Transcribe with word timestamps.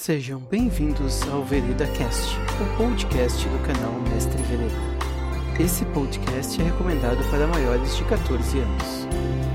Sejam 0.00 0.40
bem-vindos 0.40 1.20
ao 1.28 1.44
Vereda 1.44 1.86
Cast, 1.88 2.34
o 2.58 2.76
podcast 2.78 3.46
do 3.46 3.58
canal 3.66 3.92
Mestre 4.08 4.42
Vereda. 4.44 5.62
Esse 5.62 5.84
podcast 5.84 6.58
é 6.58 6.64
recomendado 6.64 7.22
para 7.30 7.46
maiores 7.46 7.94
de 7.94 8.04
14 8.04 8.60
anos. 8.60 9.49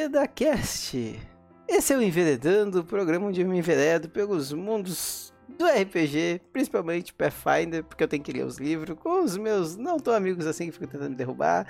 Vereda 0.00 0.26
Cast. 0.26 1.20
Esse 1.68 1.92
é 1.92 1.96
o 1.98 2.00
Enveredando, 2.02 2.80
o 2.80 2.84
programa 2.84 3.26
onde 3.26 3.42
eu 3.42 3.46
me 3.46 3.58
enveredo 3.58 4.08
pelos 4.08 4.50
mundos 4.50 5.30
do 5.58 5.66
RPG, 5.66 6.40
principalmente 6.50 7.12
Pathfinder, 7.12 7.84
porque 7.84 8.02
eu 8.02 8.08
tenho 8.08 8.22
que 8.22 8.32
ler 8.32 8.46
os 8.46 8.56
livros, 8.56 8.96
com 8.98 9.22
os 9.22 9.36
meus 9.36 9.76
não 9.76 9.98
tão 10.00 10.14
amigos 10.14 10.46
assim 10.46 10.66
que 10.66 10.72
ficam 10.72 10.88
tentando 10.88 11.10
me 11.10 11.16
derrubar. 11.16 11.66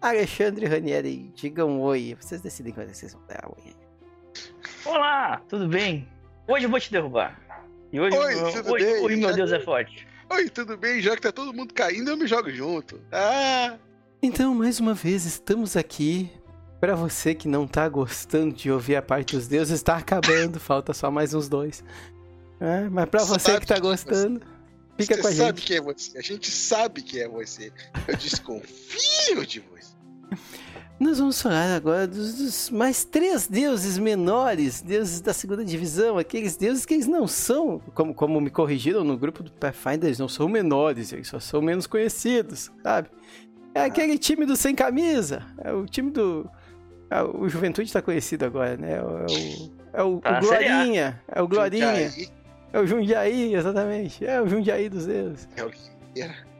Alexandre 0.00 0.64
e 0.64 0.68
Ranieri, 0.70 1.30
digam 1.34 1.78
oi. 1.82 2.16
Vocês 2.18 2.40
decidem 2.40 2.72
quando 2.72 2.88
vocês 2.88 3.12
vão 3.12 3.22
dar 3.26 3.46
oi. 3.50 3.74
Olá, 4.86 5.42
tudo 5.46 5.68
bem? 5.68 6.08
Hoje 6.48 6.64
eu 6.64 6.70
vou 6.70 6.80
te 6.80 6.90
derrubar. 6.90 7.38
E 7.92 8.00
hoje, 8.00 8.16
Oi, 8.16 8.34
tudo 8.50 8.72
hoje, 8.72 8.84
bem? 8.86 9.04
hoje 9.04 9.16
meu 9.16 9.28
Já- 9.28 9.34
Deus 9.36 9.52
é 9.52 9.60
forte. 9.60 10.08
Oi, 10.30 10.48
tudo 10.48 10.78
bem? 10.78 11.02
Já 11.02 11.14
que 11.16 11.20
tá 11.20 11.30
todo 11.30 11.52
mundo 11.52 11.74
caindo, 11.74 12.08
eu 12.10 12.16
me 12.16 12.26
jogo 12.26 12.50
junto. 12.50 12.98
Ah, 13.12 13.76
Então, 14.22 14.54
mais 14.54 14.80
uma 14.80 14.94
vez, 14.94 15.26
estamos 15.26 15.76
aqui. 15.76 16.30
Pra 16.84 16.94
você 16.94 17.34
que 17.34 17.48
não 17.48 17.66
tá 17.66 17.88
gostando 17.88 18.54
de 18.54 18.70
ouvir 18.70 18.94
a 18.96 19.00
parte 19.00 19.34
dos 19.34 19.48
deuses, 19.48 19.82
tá 19.82 19.96
acabando, 19.96 20.60
falta 20.60 20.92
só 20.92 21.10
mais 21.10 21.32
uns 21.32 21.48
dois. 21.48 21.82
É, 22.60 22.90
mas 22.90 23.08
pra 23.08 23.24
você 23.24 23.40
Sabe 23.40 23.60
que 23.60 23.66
tá 23.66 23.76
que 23.76 23.80
gostando, 23.80 24.42
fica 24.98 25.14
você 25.14 25.22
com 25.22 25.28
a 25.28 25.32
sabe 25.32 25.60
gente. 25.60 25.66
que 25.66 25.74
é 25.76 25.80
você. 25.80 26.18
A 26.18 26.20
gente 26.20 26.50
sabe 26.50 27.00
que 27.00 27.18
é 27.18 27.26
você. 27.26 27.72
Eu 28.06 28.14
desconfio 28.18 29.46
de 29.46 29.60
você. 29.60 29.94
Nós 31.00 31.18
vamos 31.18 31.40
falar 31.40 31.74
agora 31.74 32.06
dos, 32.06 32.34
dos 32.34 32.68
mais 32.68 33.02
três 33.02 33.46
deuses 33.46 33.96
menores, 33.96 34.82
deuses 34.82 35.22
da 35.22 35.32
segunda 35.32 35.64
divisão, 35.64 36.18
aqueles 36.18 36.54
deuses 36.54 36.84
que 36.84 36.92
eles 36.92 37.06
não 37.06 37.26
são, 37.26 37.80
como, 37.94 38.12
como 38.12 38.38
me 38.42 38.50
corrigiram 38.50 39.02
no 39.02 39.16
grupo 39.16 39.42
do 39.42 39.50
Pathfinder, 39.52 40.08
eles 40.08 40.18
não 40.18 40.28
são 40.28 40.50
menores, 40.50 41.14
eles 41.14 41.28
só 41.28 41.40
são 41.40 41.62
menos 41.62 41.86
conhecidos, 41.86 42.70
sabe? 42.82 43.08
É 43.74 43.84
aquele 43.84 44.18
time 44.18 44.44
do 44.44 44.54
sem 44.54 44.74
camisa, 44.74 45.46
é 45.64 45.72
o 45.72 45.86
time 45.86 46.10
do. 46.10 46.46
É 47.10 47.22
o 47.22 47.48
Juventude 47.48 47.92
tá 47.92 48.02
conhecido 48.02 48.44
agora, 48.44 48.76
né? 48.76 48.96
É 48.96 49.02
o, 49.02 49.26
é 49.92 50.02
o, 50.02 50.20
Tá 50.20 50.38
o. 50.38 50.40
Glorinha, 50.40 51.22
é 51.28 51.42
o 51.42 51.48
Glorinha, 51.48 52.08
Jundiaí 52.08 52.28
é 52.72 52.80
o 52.80 52.86
Jundiaí, 52.86 53.54
exatamente, 53.54 54.26
é 54.26 54.40
o 54.40 54.48
Jundiaí 54.48 54.88
dos 54.88 55.06
deuses. 55.06 55.48
É 55.56 55.64
o. 55.64 55.70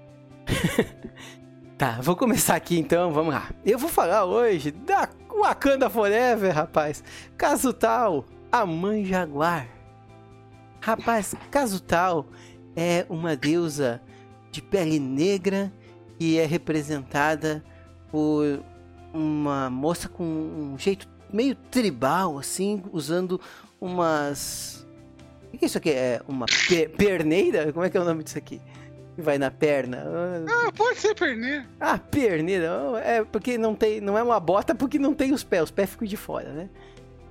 Tá, 1.77 1.99
vou 2.01 2.15
começar 2.15 2.55
aqui 2.55 2.79
então, 2.79 3.13
vamos 3.13 3.35
lá. 3.35 3.51
Eu 3.67 3.77
vou 3.77 3.91
falar 3.91 4.25
hoje 4.25 4.71
da 4.71 5.09
Wakanda 5.29 5.91
Forever, 5.91 6.55
rapaz. 6.55 7.03
Caso 7.37 7.73
tal, 7.73 8.25
a 8.53 8.65
mãe 8.65 9.05
jaguar. 9.05 9.67
Rapaz, 10.81 11.35
caso 11.51 11.83
tal 11.83 12.27
é 12.77 13.05
uma 13.09 13.35
deusa 13.35 14.01
de 14.53 14.63
pele 14.63 15.01
negra 15.01 15.73
que 16.17 16.39
é 16.39 16.47
representada 16.47 17.65
por 18.09 18.63
uma 19.15 19.71
moça 19.71 20.09
com 20.09 20.23
um 20.25 20.75
jeito 20.79 21.09
meio 21.33 21.55
tribal, 21.55 22.39
assim, 22.39 22.83
usando 22.93 23.41
umas. 23.81 24.87
O 25.53 25.57
que 25.57 25.65
é 25.65 25.67
isso 25.67 25.79
aqui? 25.79 25.91
É 25.91 26.21
uma 26.29 26.47
pe- 26.69 26.89
perneira? 26.89 27.73
Como 27.73 27.85
é 27.85 27.91
que 27.91 27.97
é 27.97 28.01
o 28.01 28.05
nome 28.05 28.25
disso 28.25 28.37
aqui? 28.39 28.61
Que 29.15 29.23
vai 29.23 29.39
na 29.39 29.51
perna. 29.51 30.05
Ah, 30.49 30.73
pode 30.77 30.99
ser 30.99 31.15
perneiro. 31.15 31.65
ah, 31.81 31.97
perneira. 31.99 32.73
oh, 32.93 32.97
É 32.97 33.25
porque 33.25 33.57
não 33.57 33.75
tem, 33.75 34.01
não 34.01 34.19
é 34.19 34.23
uma 34.23 34.41
bota 34.41 34.75
porque 34.75 34.99
não 34.99 35.15
tem 35.15 35.33
os 35.33 35.45
pés, 35.45 35.63
os 35.65 35.71
pés 35.71 35.91
ficam 35.91 36.07
de 36.09 36.17
fora, 36.17 36.51
né? 36.53 36.69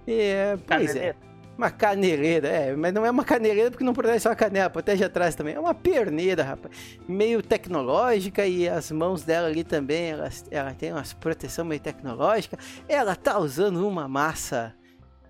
É, 0.08 0.58
pois 0.66 0.96
é. 0.96 1.16
Uma 1.58 1.70
caneleira, 1.70 2.48
é, 2.48 2.76
mas 2.76 2.92
não 2.92 3.06
é 3.06 3.12
uma 3.12 3.24
caneleira 3.24 3.70
porque 3.70 3.84
não 3.84 3.94
protege 3.94 4.22
só 4.22 4.32
a 4.32 4.36
canela, 4.36 4.70
protege 4.70 5.04
atrás 5.04 5.36
também. 5.36 5.54
É 5.54 5.60
uma 5.60 5.74
perneira, 5.74 6.44
rapaz. 6.44 6.76
Meio 7.08 7.44
tecnológica 7.44 8.46
e 8.46 8.68
as 8.68 8.92
mãos 8.92 9.24
dela 9.24 9.48
ali 9.48 9.64
também, 9.64 10.12
ela, 10.12 10.30
ela 10.50 10.74
tem 10.74 10.92
uma 10.92 11.04
proteção 11.20 11.64
meio 11.64 11.80
tecnológica. 11.80 12.58
Ela 12.88 13.16
tá 13.16 13.38
usando 13.38 13.88
uma 13.88 14.08
massa 14.08 14.74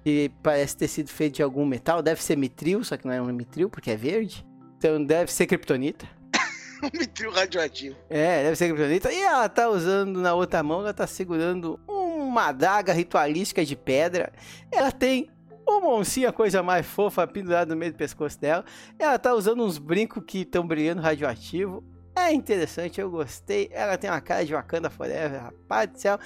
que 0.03 0.31
parece 0.41 0.78
ter 0.78 0.88
sido 0.88 1.09
feita 1.09 1.38
de 1.38 1.44
algum 1.44 1.66
metal, 1.66 2.01
deve 2.01 2.22
ser 2.22 2.38
mitril, 2.38 2.83
só 2.83 2.97
que 2.97 3.06
não 3.06 3.13
é 3.13 3.22
um 3.22 3.25
mitril 3.28 3.69
porque 3.69 3.91
é 3.91 3.95
verde. 3.95 4.45
Então 4.78 5.03
deve 5.03 5.31
ser 5.31 5.45
kryptonita. 5.45 6.07
Um 6.83 7.00
mitril 7.00 7.31
radioativo. 7.31 7.95
É, 8.09 8.44
deve 8.44 8.57
ser 8.57 8.67
criptonita. 8.67 9.09
E 9.09 9.22
ela 9.22 9.47
tá 9.47 9.69
usando 9.69 10.19
na 10.19 10.33
outra 10.33 10.62
mão, 10.62 10.81
ela 10.81 10.94
tá 10.94 11.07
segurando 11.07 11.79
uma 11.88 12.47
adaga 12.47 12.91
ritualística 12.91 13.63
de 13.63 13.73
pedra. 13.73 14.33
Ela 14.69 14.91
tem 14.91 15.29
uma 15.68 15.90
oncinha, 15.90 16.31
coisa 16.31 16.62
mais 16.62 16.85
fofa, 16.85 17.25
pendurada 17.28 17.74
no 17.74 17.79
meio 17.79 17.91
do 17.91 17.97
pescoço 17.97 18.40
dela. 18.40 18.63
Ela 18.97 19.18
tá 19.18 19.34
usando 19.34 19.63
uns 19.63 19.78
brincos 19.78 20.24
que 20.25 20.40
estão 20.40 20.66
brilhando 20.66 21.01
radioativo. 21.01 21.84
É 22.16 22.31
interessante, 22.31 23.01
eu 23.01 23.09
gostei. 23.09 23.69
Ela 23.72 23.97
tem 23.97 24.09
uma 24.09 24.22
cara 24.22 24.46
de 24.46 24.53
Wakanda 24.53 24.90
Forever, 24.90 25.41
rapaz 25.41 25.90
do 25.90 26.00
céu. 26.00 26.19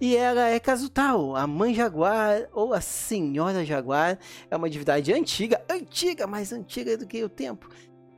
E 0.00 0.16
ela 0.16 0.48
é 0.48 0.60
Kazutal, 0.60 1.34
a 1.34 1.46
mãe 1.46 1.74
jaguar 1.74 2.48
ou 2.52 2.72
a 2.72 2.80
senhora 2.80 3.64
jaguar. 3.64 4.18
É 4.50 4.56
uma 4.56 4.70
divindade 4.70 5.12
antiga, 5.12 5.60
antiga, 5.68 6.26
mais 6.26 6.52
antiga 6.52 6.96
do 6.96 7.06
que 7.06 7.24
o 7.24 7.28
tempo 7.28 7.68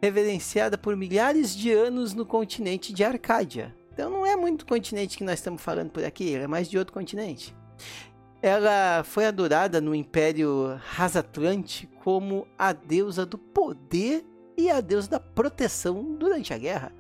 reverenciada 0.05 0.77
por 0.77 0.95
milhares 0.95 1.57
de 1.57 1.73
anos 1.73 2.13
no 2.13 2.27
continente 2.27 2.93
de 2.93 3.03
Arcádia. 3.03 3.75
Então 3.91 4.11
não 4.11 4.27
é 4.27 4.37
muito 4.37 4.67
continente 4.67 5.17
que 5.17 5.25
nós 5.25 5.39
estamos 5.39 5.63
falando 5.63 5.91
por 5.91 6.05
aqui, 6.05 6.35
é 6.35 6.47
mais 6.47 6.69
de 6.69 6.77
outro 6.77 6.93
continente. 6.93 7.57
Ela 8.45 9.03
foi 9.05 9.25
adorada 9.25 9.81
no 9.81 9.95
Império 9.95 10.79
Rasatlante 10.85 11.89
como 12.03 12.47
a 12.59 12.75
deusa 12.75 13.25
do 13.25 13.39
poder 13.39 14.23
e 14.55 14.71
a 14.71 14.83
deusa 14.83 15.09
da 15.09 15.19
proteção 15.19 16.15
durante 16.17 16.53
a 16.53 16.59
guerra. 16.59 16.93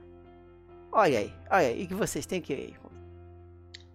Olha 0.90 1.18
aí, 1.18 1.34
olha 1.50 1.66
aí, 1.66 1.84
o 1.84 1.86
que 1.86 1.92
vocês 1.92 2.24
têm 2.24 2.40
que 2.40 2.72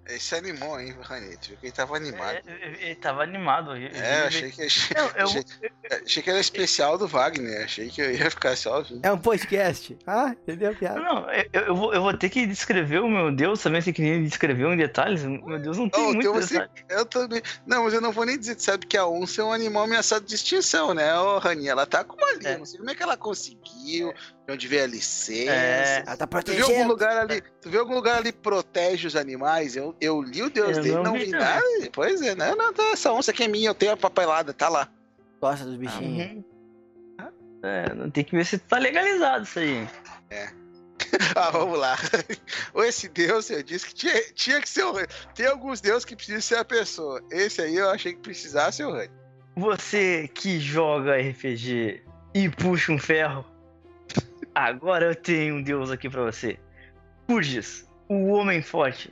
ver? 0.10 0.16
Esse 0.16 0.36
animou, 0.36 0.80
hein, 0.80 0.96
Ranete? 1.02 1.58
Ele 1.62 1.72
tava 1.72 1.96
animado. 1.96 2.36
É, 2.48 2.66
Ele, 2.66 2.78
ele 2.82 2.96
tava 2.96 3.24
animado. 3.24 3.76
Ele, 3.76 3.86
É, 3.88 3.90
eu 3.90 4.18
ele- 4.18 4.28
achei 4.28 4.52
que, 4.52 4.62
achei, 4.64 4.98
Não, 4.98 5.08
eu- 5.16 5.26
achei, 5.28 5.44
achei 6.06 6.24
que 6.24 6.30
era 6.30 6.40
especial 6.40 6.98
do 6.98 7.08
Wagner. 7.08 7.64
Achei 7.66 7.90
que 7.90 8.02
eu 8.02 8.12
ia 8.12 8.30
ficar 8.30 8.56
só. 8.56 8.78
ouvindo. 8.78 9.06
É 9.06 9.12
um 9.12 9.18
podcast. 9.18 9.98
Ah, 10.08 10.30
entendeu 10.42 10.72
a 10.72 10.74
piada? 10.76 11.00
Não, 11.00 11.30
eu, 11.32 11.62
eu 11.68 11.76
vou, 11.76 11.94
eu 11.94 12.02
vou 12.02 12.18
ter 12.18 12.30
que 12.30 12.46
descrever 12.46 13.00
o 13.00 13.10
meu 13.10 13.32
Deus 13.32 13.62
também, 13.62 13.82
se 13.82 13.94
queria 13.94 14.22
descrever 14.22 14.66
em 14.68 14.78
detalhes. 14.78 15.24
Meu 15.24 15.60
Deus, 15.60 15.78
não 15.78 15.90
tem 15.90 16.02
Oh, 16.04 16.14
muito 16.14 16.22
então 16.22 16.34
você-. 16.34 16.68
Eu 16.90 17.06
também. 17.06 17.42
Não, 17.66 17.84
mas 17.84 17.94
eu 17.94 18.02
não 18.02 18.12
vou 18.12 18.26
nem 18.26 18.38
dizer. 18.38 18.56
Tu 18.56 18.64
sabe 18.64 18.86
que 18.86 18.98
a 18.98 19.08
onça 19.08 19.42
é 19.42 19.46
um 19.46 19.54
animal 19.54 19.84
ameaçado 19.84 20.26
de 20.26 20.36
extinção, 20.36 20.94
né, 20.94 21.18
ô 21.20 21.38
Raninha? 21.40 21.72
Ela 21.72 21.86
tá 21.86 22.04
com 22.04 22.16
uma 22.16 22.32
linha. 22.34 22.50
É. 22.50 22.58
Não 22.58 22.66
sei 22.66 22.78
como 22.80 22.90
é 22.90 22.96
que 22.96 23.04
ela 23.04 23.16
conseguiu, 23.18 24.14
de 24.50 24.54
onde 24.54 24.68
veio 24.68 24.84
a 24.84 24.88
licença. 24.88 25.52
É. 25.52 26.04
Ela 26.06 26.18
tá 26.18 26.28
Tu 26.28 26.52
vê 26.52 26.62
algum 26.62 26.64
protegendo. 26.64 26.88
lugar 26.90 27.18
ali, 27.18 27.44
tu 27.62 27.70
vê 27.70 27.78
algum 27.78 27.94
lugar 27.94 28.18
ali 28.18 28.32
protege 28.32 29.08
os 29.08 29.16
animais? 29.16 29.76
Eu, 29.76 29.96
eu 30.02 30.22
li 30.22 30.42
o 30.42 30.50
Deus 30.50 30.78
Eu 30.78 30.84
dele, 30.84 30.96
não 30.96 31.04
não 31.04 31.14
vi 31.14 31.28
nada. 31.28 31.62
Pois 31.94 32.22
é, 32.22 32.34
não, 32.36 32.56
não, 32.56 32.74
tá, 32.74 32.84
essa 32.92 33.12
onça 33.14 33.32
aqui 33.32 33.44
é 33.44 33.48
minha, 33.48 33.70
eu 33.70 33.76
tenho 33.76 33.92
a 33.92 33.98
papelada, 33.98 34.54
tá 34.54 34.68
lá. 34.68 34.90
Gosta 35.40 35.66
dos 35.66 35.76
bichinhos. 35.76 36.32
Uhum. 36.32 36.44
É, 37.62 37.94
não 37.94 38.10
tem 38.10 38.24
que 38.24 38.36
ver 38.36 38.46
se 38.46 38.58
tá 38.58 38.78
legalizado 38.78 39.44
isso 39.44 39.60
aí. 39.60 39.88
Ah, 41.36 41.50
vamos 41.50 41.80
lá. 41.80 41.98
Ou 42.74 42.84
esse 42.86 43.08
Deus, 43.08 43.50
eu 43.50 43.64
disse 43.64 43.88
que 43.88 43.96
tinha, 43.96 44.22
tinha 44.34 44.62
que 44.62 44.70
ser 44.70 44.84
o. 44.84 44.94
Tem 45.34 45.48
alguns 45.48 45.82
deuses 45.82 46.06
que 46.06 46.16
precisam 46.16 46.42
ser 46.42 46.58
a 46.58 46.66
pessoa. 46.66 47.24
Esse 47.32 47.62
aí 47.62 47.78
eu 47.78 47.90
achei 47.90 48.14
que 48.14 48.20
precisasse 48.20 48.78
ser 48.78 48.86
o 48.86 48.94
rei. 48.94 49.10
Você 49.56 50.28
que 50.28 50.60
joga 50.60 51.18
RPG 51.18 52.04
e 52.36 52.50
puxa 52.50 52.92
um 52.92 53.00
ferro, 53.00 53.44
Agora 54.60 55.06
eu 55.06 55.16
tenho 55.16 55.56
um 55.56 55.64
deus 55.64 55.90
aqui 55.90 56.10
pra 56.10 56.22
você. 56.24 56.60
Purges, 57.26 57.90
o 58.10 58.28
homem 58.28 58.62
forte. 58.62 59.10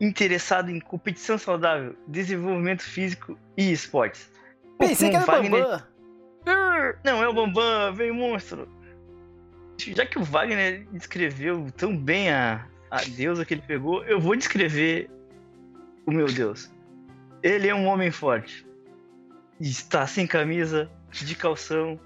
Interessado 0.00 0.70
em 0.70 0.80
competição 0.80 1.36
saudável, 1.36 1.94
desenvolvimento 2.08 2.82
físico 2.82 3.38
e 3.54 3.70
esportes. 3.70 4.32
Pensei 4.78 5.10
que 5.10 5.16
era 5.16 5.26
Bambam. 5.26 5.82
Arr, 6.46 6.98
Não 7.04 7.22
é 7.22 7.28
o 7.28 7.34
Bambam, 7.34 7.94
vem 7.94 8.10
monstro. 8.12 8.66
Já 9.78 10.06
que 10.06 10.18
o 10.18 10.24
Wagner 10.24 10.86
descreveu 10.90 11.66
tão 11.76 11.94
bem 11.94 12.30
a, 12.30 12.66
a 12.90 13.02
deusa 13.02 13.44
que 13.44 13.52
ele 13.52 13.62
pegou, 13.66 14.02
eu 14.04 14.18
vou 14.18 14.34
descrever 14.34 15.10
o 16.06 16.12
meu 16.12 16.26
deus. 16.26 16.72
Ele 17.42 17.68
é 17.68 17.74
um 17.74 17.84
homem 17.84 18.10
forte. 18.10 18.66
Está 19.60 20.06
sem 20.06 20.26
camisa, 20.26 20.90
de 21.10 21.34
calção 21.34 22.00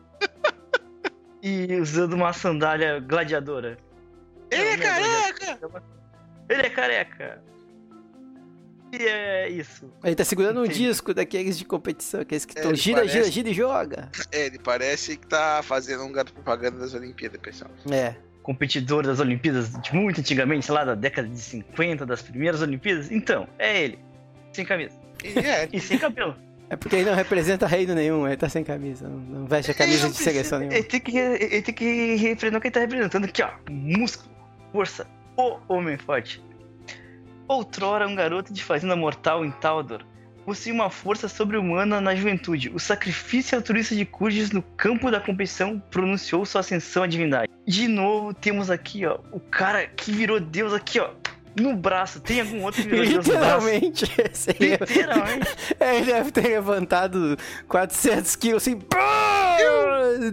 e 1.49 1.77
usando 1.81 2.13
uma 2.15 2.33
sandália 2.33 2.99
gladiadora. 3.01 3.79
Ele 4.51 4.63
é 4.63 4.73
é 4.73 4.77
careca! 4.79 5.83
Ele 6.49 6.63
é 6.63 6.71
careca. 6.71 7.43
E 8.93 9.03
é 9.03 9.49
isso. 9.49 9.93
Ele 10.05 10.15
tá 10.15 10.25
segurando 10.25 10.61
um 10.61 10.65
Entendi. 10.65 10.85
disco 10.87 11.13
daqueles 11.13 11.59
de 11.59 11.65
competição, 11.65 12.21
aqueles 12.21 12.45
que 12.45 12.53
É, 12.57 12.61
estão 12.61 12.71
ele 12.71 12.79
gira, 12.81 13.01
gira, 13.03 13.13
parece- 13.15 13.31
gira 13.33 13.49
e 13.49 13.53
joga. 13.55 14.09
É, 14.33 14.47
ele 14.47 14.59
parece 14.59 15.17
que 15.17 15.27
tá 15.27 15.61
fazendo 15.63 16.05
um 16.05 16.13
gato 16.13 16.33
propaganda 16.33 16.79
das 16.79 16.95
Olimpíadas, 16.95 17.41
pessoal. 17.41 17.71
É. 17.91 18.15
Competidor 18.43 19.05
das 19.05 19.19
Olimpíadas 19.19 19.73
de 19.81 19.93
muito 19.95 20.21
antigamente, 20.21 20.71
lá 20.71 20.85
da 20.85 20.95
década 20.95 21.29
de 21.29 21.39
50, 21.39 22.07
das 22.07 22.23
primeiras 22.23 22.63
Olimpíadas. 22.63 23.11
Então, 23.11 23.49
é 23.59 23.83
ele. 23.83 23.99
Sem 24.53 24.65
camisa. 24.65 24.95
E 25.25 25.37
é, 25.41 25.69
E 25.73 25.81
sem 25.81 25.99
cabelo. 25.99 26.37
É 26.69 26.77
porque 26.77 26.97
ele 26.97 27.09
não 27.09 27.15
representa 27.15 27.67
reino 27.67 27.95
nenhum, 27.95 28.27
ele 28.27 28.37
tá 28.37 28.49
sem 28.49 28.65
camisa. 28.65 29.09
Não, 29.09 29.19
não 29.19 29.47
veste 29.47 29.71
a 29.71 29.75
camisa 29.75 30.09
de 30.09 30.17
seleção 30.17 30.59
nenhuma. 30.59 30.77
Ele 30.77 30.85
tem 30.85 31.01
que, 31.01 31.17
ele 31.17 31.63
tem 31.63 31.75
que 31.75 32.17
representar 32.17 32.59
o 32.59 32.61
que 32.61 32.67
ele 32.67 32.75
tá 32.75 32.81
representando 32.81 33.25
aqui, 33.25 33.43
ó. 33.43 33.51
Músculo, 33.71 34.31
força, 34.73 35.07
o 35.37 35.59
homem 35.69 35.97
forte. 35.97 36.43
Outrora 37.47 38.09
um 38.09 38.15
garoto 38.17 38.53
de 38.53 38.65
fazenda 38.65 38.97
mortal 38.97 39.45
em 39.45 39.53
Taldor, 39.53 40.05
possui 40.45 40.73
uma 40.73 40.91
força 40.91 41.29
sobre-humana 41.29 42.01
na 42.01 42.15
juventude. 42.15 42.71
O 42.71 42.79
sacrifício 42.81 43.57
altruísta 43.57 43.95
de 43.95 44.05
Kurges 44.05 44.51
no 44.51 44.62
campo 44.62 45.11
da 45.11 45.21
competição 45.21 45.81
pronunciou 45.91 46.45
sua 46.45 46.61
ascensão 46.61 47.05
à 47.05 47.07
divindade. 47.07 47.51
De 47.65 47.87
novo, 47.87 48.35
temos 48.35 48.71
aqui, 48.71 49.07
ó, 49.07 49.19
o 49.33 49.39
cara 49.39 49.87
que 49.87 50.11
virou 50.11 50.41
Deus 50.41 50.73
aqui, 50.73 50.99
ó, 50.99 51.11
no 51.56 51.75
braço. 51.75 52.20
Tem 52.20 52.41
algum 52.41 52.62
outro 52.64 52.82
que? 52.82 52.88
Literalmente, 52.88 54.05
esse 54.31 54.50
é- 54.50 54.76
Literalmente. 54.79 55.49
é, 55.81 55.97
ele 55.97 56.06
deve 56.06 56.31
ter 56.31 56.43
levantado 56.49 57.37
400 57.69 58.37
quilos 58.37 58.62
assim. 58.62 58.76
pá! 58.79 59.56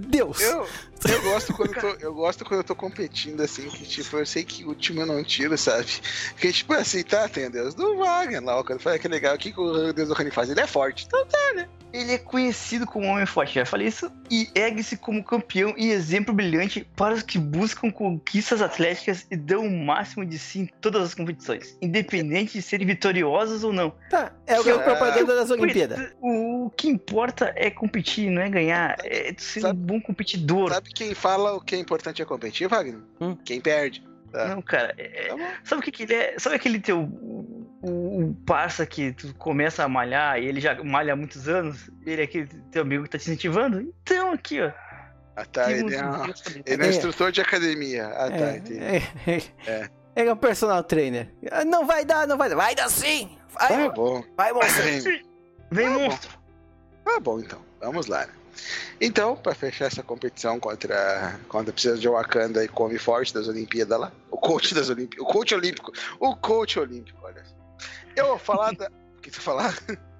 Deus! 0.07 0.41
eu, 0.41 0.67
eu 1.07 1.21
gosto 1.21 1.53
quando 1.53 1.73
eu 1.75 1.81
tô, 1.81 2.05
eu 2.05 2.13
gosto 2.13 2.45
quando 2.45 2.59
eu 2.59 2.63
tô 2.63 2.75
competindo 2.75 3.41
assim, 3.41 3.69
que 3.69 3.85
tipo, 3.85 4.17
eu 4.17 4.25
sei 4.25 4.44
que 4.44 4.65
o 4.65 4.73
time 4.75 5.00
eu 5.01 5.05
não 5.05 5.23
tiro, 5.23 5.57
sabe? 5.57 5.88
Porque 6.31 6.51
tipo 6.51 6.73
assim, 6.73 7.03
tá, 7.03 7.27
tem 7.27 7.47
o 7.47 7.51
Deus 7.51 7.73
do 7.75 7.97
Wagner 7.97 8.44
lá, 8.44 8.59
o 8.59 8.63
cara 8.63 8.79
fala 8.79 9.00
que 9.00 9.07
legal, 9.07 9.35
o 9.35 9.38
que, 9.38 9.51
que 9.51 9.59
o 9.59 9.91
Deus 9.94 10.07
do 10.09 10.13
Rani 10.13 10.31
faz? 10.31 10.50
Ele 10.50 10.59
é 10.61 10.67
forte. 10.67 11.05
Então 11.05 11.25
tá, 11.25 11.53
né? 11.55 11.67
Ele 11.91 12.13
é 12.13 12.17
conhecido 12.17 12.88
como 12.88 13.05
homem 13.05 13.25
forte, 13.25 13.53
já 13.53 13.67
falei 13.67 13.85
isso, 13.88 14.11
e 14.31 14.50
ergue-se 14.55 14.97
como 14.97 15.23
campeão 15.23 15.75
e 15.77 15.91
exemplo 15.91 16.33
brilhante 16.33 16.88
para 16.95 17.13
os 17.13 17.21
que 17.21 17.38
buscam 17.38 17.91
conquistas 17.91 18.63
atléticas 18.63 19.27
e 19.29 19.35
dão 19.35 19.67
o 19.67 19.85
máximo 19.85 20.25
de 20.25 20.39
si 20.39 20.61
em 20.61 20.65
todas 20.81 21.03
as 21.03 21.13
competições, 21.13 21.77
independente 21.79 22.53
de 22.53 22.63
serem 22.63 22.88
vitoriosos 22.88 23.63
ou 23.63 23.71
não. 23.71 23.94
Tá, 24.09 24.33
é 24.47 24.59
o 24.59 24.63
que 24.63 24.71
é 24.71 24.73
Ah, 24.73 24.79
propaganda 24.79 25.35
das 25.35 25.51
Olimpíadas. 25.51 26.13
O 26.19 26.71
que 26.75 26.88
importa 26.88 27.53
é 27.55 27.69
competir, 27.69 28.31
não 28.31 28.41
é 28.41 28.50
ganhar, 28.50 28.97
é 29.03 29.31
ser 29.38 29.59
um 29.59 29.61
Sabe- 29.61 29.79
bom 29.79 30.01
competidor. 30.01 30.73
Sabe 30.73 30.89
quem 30.93 31.13
fala 31.13 31.53
o 31.53 31.61
que 31.61 31.75
é 31.75 31.79
importante 31.79 32.21
é 32.21 32.25
competir, 32.25 32.67
Wagner? 32.67 32.99
Hum. 33.19 33.35
Quem 33.43 33.59
perde. 33.61 34.03
Tá. 34.31 34.47
Não, 34.47 34.61
cara, 34.61 34.93
é- 34.97 35.27
Tá 35.27 35.37
bom. 35.37 35.47
sabe 35.63 35.81
o 35.81 35.83
que, 35.83 35.91
que 35.91 36.03
ele 36.03 36.13
é? 36.15 36.35
Sabe 36.39 36.55
aquele 36.55 36.79
teu 36.79 37.01
o, 37.01 37.69
o, 37.83 38.35
parça 38.45 38.85
que 38.85 39.11
tu 39.13 39.33
começa 39.35 39.83
a 39.83 39.87
malhar 39.87 40.39
e 40.41 40.45
ele 40.47 40.59
já 40.59 40.81
malha 40.83 41.13
há 41.13 41.15
muitos 41.15 41.47
anos? 41.47 41.89
Ele 42.05 42.21
é 42.21 42.23
aquele 42.25 42.47
teu 42.71 42.81
amigo 42.81 43.03
que 43.03 43.09
tá 43.11 43.17
te 43.19 43.23
incentivando? 43.29 43.79
Então, 43.81 44.31
aqui, 44.31 44.59
ó. 44.61 44.71
Ah, 45.35 45.45
tá, 45.45 45.65
que 45.65 45.71
ele 45.73 45.95
é, 45.95 46.03
um- 46.05 46.23
ele 46.65 46.83
é 46.83 46.85
um 46.85 46.87
É. 46.87 46.89
instrutor 46.89 47.31
de 47.31 47.41
academia. 47.41 48.07
Ah, 48.07 48.29
tá, 48.29 48.35
É, 48.35 48.57
entendi. 48.57 48.79
é, 48.79 49.01
é. 49.27 49.41
É. 49.71 49.89
Ele 50.15 50.29
é 50.29 50.33
um 50.33 50.37
personal 50.37 50.83
trainer. 50.83 51.27
Ah, 51.51 51.65
Não 51.65 51.85
vai 51.87 52.05
dar, 52.05 52.27
não 52.27 52.37
vai 52.37 52.49
dar. 52.49 52.55
Vai 52.55 52.75
dar 52.75 52.87
sim! 52.89 53.35
Vai, 53.51 53.67
Tá 53.67 53.89
bom. 53.89 54.23
vai 54.37 54.51
monstro. 54.53 54.83
Vem. 54.83 55.23
Vem, 55.71 55.87
Tá 55.89 55.93
bom. 55.93 55.99
monstro. 56.05 56.39
Tá 57.05 57.19
bom, 57.19 57.39
então. 57.39 57.59
Vamos 57.81 58.05
lá. 58.07 58.25
né? 58.25 58.33
Então, 59.00 59.35
pra 59.35 59.53
fechar 59.53 59.85
essa 59.85 60.03
competição 60.03 60.59
contra, 60.59 61.39
contra 61.47 61.71
a 61.71 61.73
princesa 61.73 61.97
de 61.97 62.07
Wakanda 62.07 62.63
e 62.63 62.67
come 62.67 62.97
forte 62.97 63.33
das 63.33 63.47
Olimpíadas 63.47 64.00
lá. 64.00 64.11
O 64.29 64.38
coach 64.38 64.73
das 64.73 64.89
Olimpíadas. 64.89 65.27
O 65.27 65.31
coach 65.31 65.53
olímpico. 65.53 65.91
O 66.19 66.35
coach 66.35 66.79
olímpico, 66.79 67.19
olha. 67.23 67.44
Eu 68.15 68.27
vou 68.27 68.38
falar 68.38 68.73
da. 68.73 68.89
O 69.13 69.21
que 69.23 69.31
tu 69.31 69.39
falar? 69.39 69.73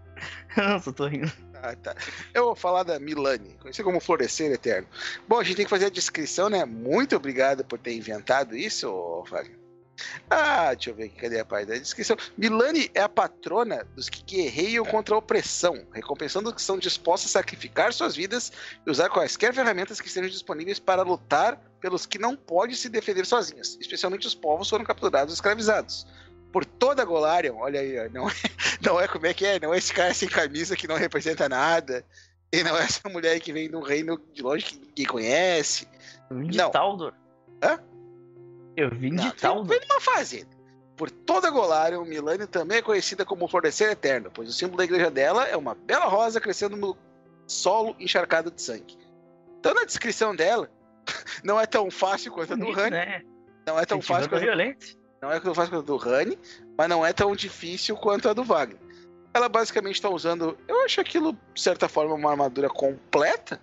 Não, 0.56 0.80
só 0.80 0.94
tô 0.94 1.08
rindo. 1.08 1.30
Ah, 1.56 1.76
tá. 1.76 1.94
Eu 2.34 2.46
vou 2.46 2.56
falar 2.56 2.84
da 2.84 2.98
Milani, 3.00 3.54
conhecida 3.60 3.84
como 3.84 4.00
Florescer 4.00 4.50
Eterno. 4.52 4.88
Bom, 5.28 5.40
a 5.40 5.44
gente 5.44 5.58
tem 5.58 5.66
que 5.66 5.70
fazer 5.70 5.86
a 5.86 5.90
descrição, 5.90 6.50
né? 6.50 6.64
Muito 6.64 7.16
obrigado 7.16 7.66
por 7.66 7.78
ter 7.78 7.94
inventado 7.94 8.56
isso, 8.56 9.26
Wagner. 9.30 9.63
Ah, 10.30 10.74
deixa 10.74 10.90
eu 10.90 10.96
ver 10.96 11.06
aqui, 11.06 11.16
cadê 11.16 11.40
a 11.40 11.46
parte 11.46 11.68
da 11.68 11.78
descrição? 11.78 12.18
Milani 12.38 12.90
é 12.94 13.02
a 13.02 13.10
patrona 13.10 13.86
dos 13.96 14.10
que 14.10 14.24
guerreiam 14.24 14.86
contra 14.86 15.14
a 15.16 15.18
opressão, 15.18 15.86
recompensando 15.94 16.50
os 16.50 16.56
que 16.56 16.62
são 16.62 16.78
dispostos 16.78 17.30
a 17.30 17.40
sacrificar 17.40 17.94
suas 17.94 18.16
vidas 18.16 18.52
e 18.86 18.90
usar 18.90 19.10
quaisquer 19.10 19.54
ferramentas 19.54 20.02
que 20.02 20.08
estejam 20.08 20.30
disponíveis 20.30 20.80
para 20.80 21.04
lutar 21.04 21.60
pelos 21.80 22.06
que 22.06 22.18
não 22.18 22.36
podem 22.36 22.76
se 22.76 22.90
defender 22.90 23.26
sozinhos, 23.26 23.78
especialmente 23.80 24.26
os 24.26 24.36
povos 24.36 24.68
que 24.68 24.72
foram 24.72 24.86
capturados 24.86 25.34
e 25.34 25.36
escravizados. 25.36 26.08
Por 26.52 26.66
toda 26.66 27.02
a 27.02 27.06
Golarion, 27.06 27.58
olha 27.58 27.80
aí, 27.80 28.10
não 28.10 28.30
é, 28.30 28.34
não 28.82 29.02
é 29.02 29.08
como 29.08 29.26
é 29.26 29.34
que 29.34 29.46
é, 29.46 29.60
não 29.60 29.74
é 29.74 29.78
esse 29.78 29.94
cara 29.94 30.14
sem 30.14 30.30
camisa 30.30 30.76
que 30.76 30.88
não 30.88 30.96
representa 30.96 31.50
nada, 31.50 32.06
e 32.52 32.64
não 32.64 32.78
é 32.78 32.84
essa 32.84 33.10
mulher 33.10 33.40
que 33.40 33.52
vem 33.52 33.68
de 33.68 33.76
um 33.76 33.82
reino 33.82 34.20
de 34.32 34.42
longe 34.44 34.66
que 34.66 34.80
ninguém 34.80 35.06
conhece. 35.06 35.88
De 36.30 36.58
Não. 36.58 36.70
Taldor. 36.70 37.14
Hã? 37.64 37.80
Eu 38.76 38.90
vim 38.90 39.12
Não, 39.12 39.24
de 39.24 39.36
Taldor. 39.36 39.66
vem 39.66 39.80
numa 39.88 40.02
fazenda. 40.02 40.50
Por 40.96 41.10
toda 41.10 41.48
a 41.48 41.52
Golarion, 41.52 42.06
Milani 42.06 42.46
também 42.46 42.78
é 42.78 42.82
conhecida 42.82 43.26
como 43.26 43.48
Florescer 43.48 43.92
Eterno, 43.92 44.30
pois 44.32 44.50
o 44.50 44.54
símbolo 44.54 44.78
da 44.78 44.84
igreja 44.84 45.10
dela 45.10 45.46
é 45.48 45.58
uma 45.58 45.74
bela 45.74 46.06
rosa 46.06 46.40
crescendo 46.40 46.76
no 46.76 46.96
solo 47.48 47.96
encharcado 48.00 48.52
de 48.52 48.62
sangue. 48.62 48.98
Então, 49.60 49.74
na 49.74 49.86
descrição 49.86 50.36
dela, 50.36 50.70
não 51.44 51.60
é 51.60 51.66
tão 51.66 51.90
fácil 51.90 52.32
quanto 52.32 52.54
a 52.54 52.56
do 52.56 52.72
Rani, 52.72 52.92
né? 52.92 53.22
não 53.66 53.80
é 53.80 53.86
tão 53.86 54.02
fácil 54.02 54.30
quanto. 54.30 54.46
Não 55.22 55.32
é 55.32 55.40
tão 55.40 55.56
fácil 55.56 55.72
quanto 55.72 55.84
a 55.84 55.86
do 55.86 55.98
Rani, 55.98 56.38
mas 56.78 56.90
não 56.90 57.06
é 57.06 57.14
tão 57.14 57.36
difícil 57.36 57.96
quanto 57.96 58.30
a 58.30 58.34
do 58.34 58.44
Wagner. 58.44 58.80
Ela 59.34 59.50
basicamente 59.50 59.96
está 59.96 60.10
usando, 60.10 60.56
eu 60.68 60.82
acho 60.82 61.02
aquilo, 61.02 61.34
de 61.54 61.62
certa 61.62 61.90
forma, 61.90 62.14
uma 62.14 62.30
armadura 62.30 62.70
completa, 62.70 63.60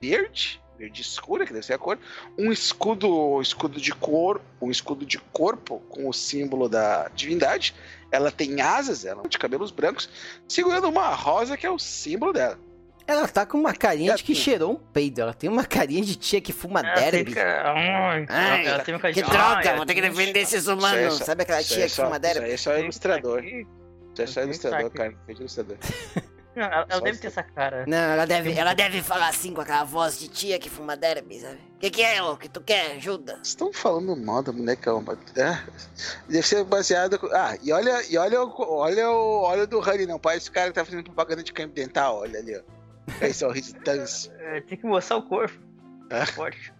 verde, 0.00 0.62
verde 0.80 1.02
escura, 1.02 1.44
que 1.46 1.52
deve 1.52 1.64
ser 1.66 1.74
a 1.74 1.78
cor, 1.78 1.98
um 2.38 2.50
escudo, 2.50 3.40
escudo 3.42 3.78
de 3.80 3.92
cor, 3.92 4.40
um 4.60 4.70
escudo 4.70 5.04
de 5.04 5.18
corpo 5.18 5.80
com 5.90 6.08
o 6.08 6.12
símbolo 6.12 6.68
da 6.68 7.08
divindade. 7.14 7.74
Ela 8.10 8.30
tem 8.30 8.60
asas, 8.60 9.04
ela 9.04 9.22
é 9.24 9.28
de 9.28 9.38
cabelos 9.38 9.70
brancos, 9.70 10.08
segurando 10.48 10.88
uma 10.88 11.08
rosa 11.14 11.56
que 11.56 11.66
é 11.66 11.70
o 11.70 11.78
símbolo 11.78 12.32
dela. 12.32 12.58
Ela 13.06 13.26
tá 13.28 13.44
com 13.44 13.58
uma 13.58 13.72
carinha 13.74 14.14
de 14.14 14.22
que 14.22 14.32
Gato. 14.32 14.42
cheirou 14.44 14.72
um 14.72 14.76
peido. 14.76 15.20
Ela 15.20 15.34
tem 15.34 15.50
uma 15.50 15.64
carinha 15.64 16.02
de 16.02 16.14
tia 16.14 16.40
que 16.40 16.52
fuma 16.52 16.80
Ela 16.80 16.94
derby. 17.10 17.30
fica- 17.30 17.62
Ai, 17.74 18.26
Ai, 18.28 18.66
ela 18.66 18.78
tem 18.84 18.94
uma 18.94 19.12
Que 19.12 19.20
droga, 19.22 19.76
vou 19.76 19.84
ter 19.84 19.94
que 19.94 20.00
tem- 20.00 20.10
defender 20.10 20.40
esses 20.40 20.62
Isso 20.62 20.72
humanos. 20.72 20.98
aí 20.98 21.04
é 21.04 21.10
só- 21.10 21.24
Sabe 21.24 21.42
aquela 21.42 21.60
Isso 21.60 21.68
tia 21.70 21.78
aí 21.78 21.82
é 21.82 21.86
que 21.86 21.92
só- 21.92 22.04
fuma 22.04 22.16
Isso 22.16 22.20
derby? 22.22 22.44
aí 22.46 22.52
é 22.52 22.56
só 22.56 22.78
ilustrador. 22.78 23.44
Isso 23.44 24.22
é 24.22 24.26
só 24.26 24.42
ilustrador, 24.42 24.90
cara. 24.90 25.14
Ilustrador. 25.28 25.76
Não, 26.54 26.64
ela, 26.64 26.86
ela 26.88 27.00
deve 27.00 27.18
ter 27.18 27.26
essa 27.28 27.42
cara. 27.42 27.84
Não, 27.86 27.96
ela 27.96 28.26
deve, 28.26 28.52
ela 28.52 28.74
deve 28.74 29.02
falar 29.02 29.28
assim 29.28 29.54
com 29.54 29.60
aquela 29.60 29.84
voz 29.84 30.18
de 30.18 30.28
tia 30.28 30.58
que 30.58 30.68
fuma 30.68 30.96
derby, 30.96 31.40
sabe? 31.40 31.58
Que 31.78 31.90
que 31.90 32.02
é, 32.02 32.20
ô? 32.22 32.36
Que 32.36 32.48
tu 32.48 32.60
quer? 32.60 32.96
Ajuda. 32.96 33.34
Vocês 33.34 33.48
estão 33.48 33.72
falando 33.72 34.16
mal 34.16 34.42
da 34.42 34.50
bonecão, 34.52 35.02
mas- 35.06 35.18
é, 35.36 35.62
deve 36.28 36.46
ser 36.46 36.64
baseado. 36.64 37.18
com- 37.18 37.28
Ah, 37.32 37.56
e 37.62 37.72
olha, 37.72 38.02
e 38.10 38.18
olha, 38.18 38.42
o, 38.42 38.54
olha 38.58 39.10
o 39.10 39.42
olha 39.42 39.62
o 39.62 39.66
do 39.66 39.78
Honey, 39.78 40.06
não. 40.06 40.18
Parece 40.18 40.48
o 40.48 40.52
cara 40.52 40.68
que 40.68 40.74
tá 40.74 40.84
fazendo 40.84 41.04
propaganda 41.04 41.42
de 41.42 41.52
campo 41.52 41.72
dental, 41.74 42.18
olha 42.18 42.38
ali, 42.40 42.56
ó. 42.56 42.62
Esse 43.24 43.40
sorriso 43.40 43.74
tanso. 43.84 44.30
É, 44.38 44.60
tem 44.68 44.76
que 44.76 44.86
mostrar 44.86 45.16
o 45.18 45.22
corpo. 45.22 45.56
É? 46.10 46.26
Forte. 46.26 46.72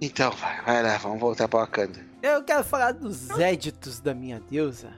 Então, 0.00 0.30
vai, 0.32 0.60
vai 0.62 0.82
lá, 0.82 0.96
vamos 0.96 1.20
voltar 1.20 1.48
pra 1.48 1.60
Wakanda. 1.60 1.98
Eu 2.22 2.42
quero 2.44 2.64
falar 2.64 2.92
dos 2.92 3.30
éditos 3.38 4.00
da 4.00 4.14
minha 4.14 4.40
deusa. 4.40 4.92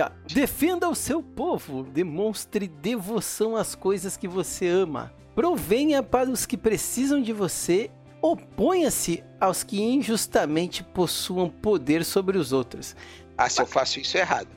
Ó, 0.00 0.10
defenda 0.26 0.88
o 0.88 0.94
seu 0.94 1.22
povo, 1.22 1.82
demonstre 1.82 2.66
devoção 2.66 3.56
às 3.56 3.74
coisas 3.74 4.16
que 4.16 4.26
você 4.26 4.66
ama. 4.68 5.12
Provenha 5.34 6.02
para 6.02 6.30
os 6.30 6.46
que 6.46 6.56
precisam 6.56 7.20
de 7.20 7.32
você, 7.32 7.90
oponha-se 8.20 9.22
aos 9.40 9.62
que 9.62 9.82
injustamente 9.82 10.82
possuam 10.82 11.48
poder 11.48 12.04
sobre 12.04 12.38
os 12.38 12.52
outros. 12.52 12.94
Ah, 13.36 13.48
se 13.48 13.60
eu 13.60 13.66
faço 13.66 13.98
isso 14.00 14.16
é 14.16 14.20
errado. 14.20 14.48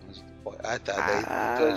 Ah, 0.63 0.80
tá. 0.80 0.94
Ah. 1.27 1.75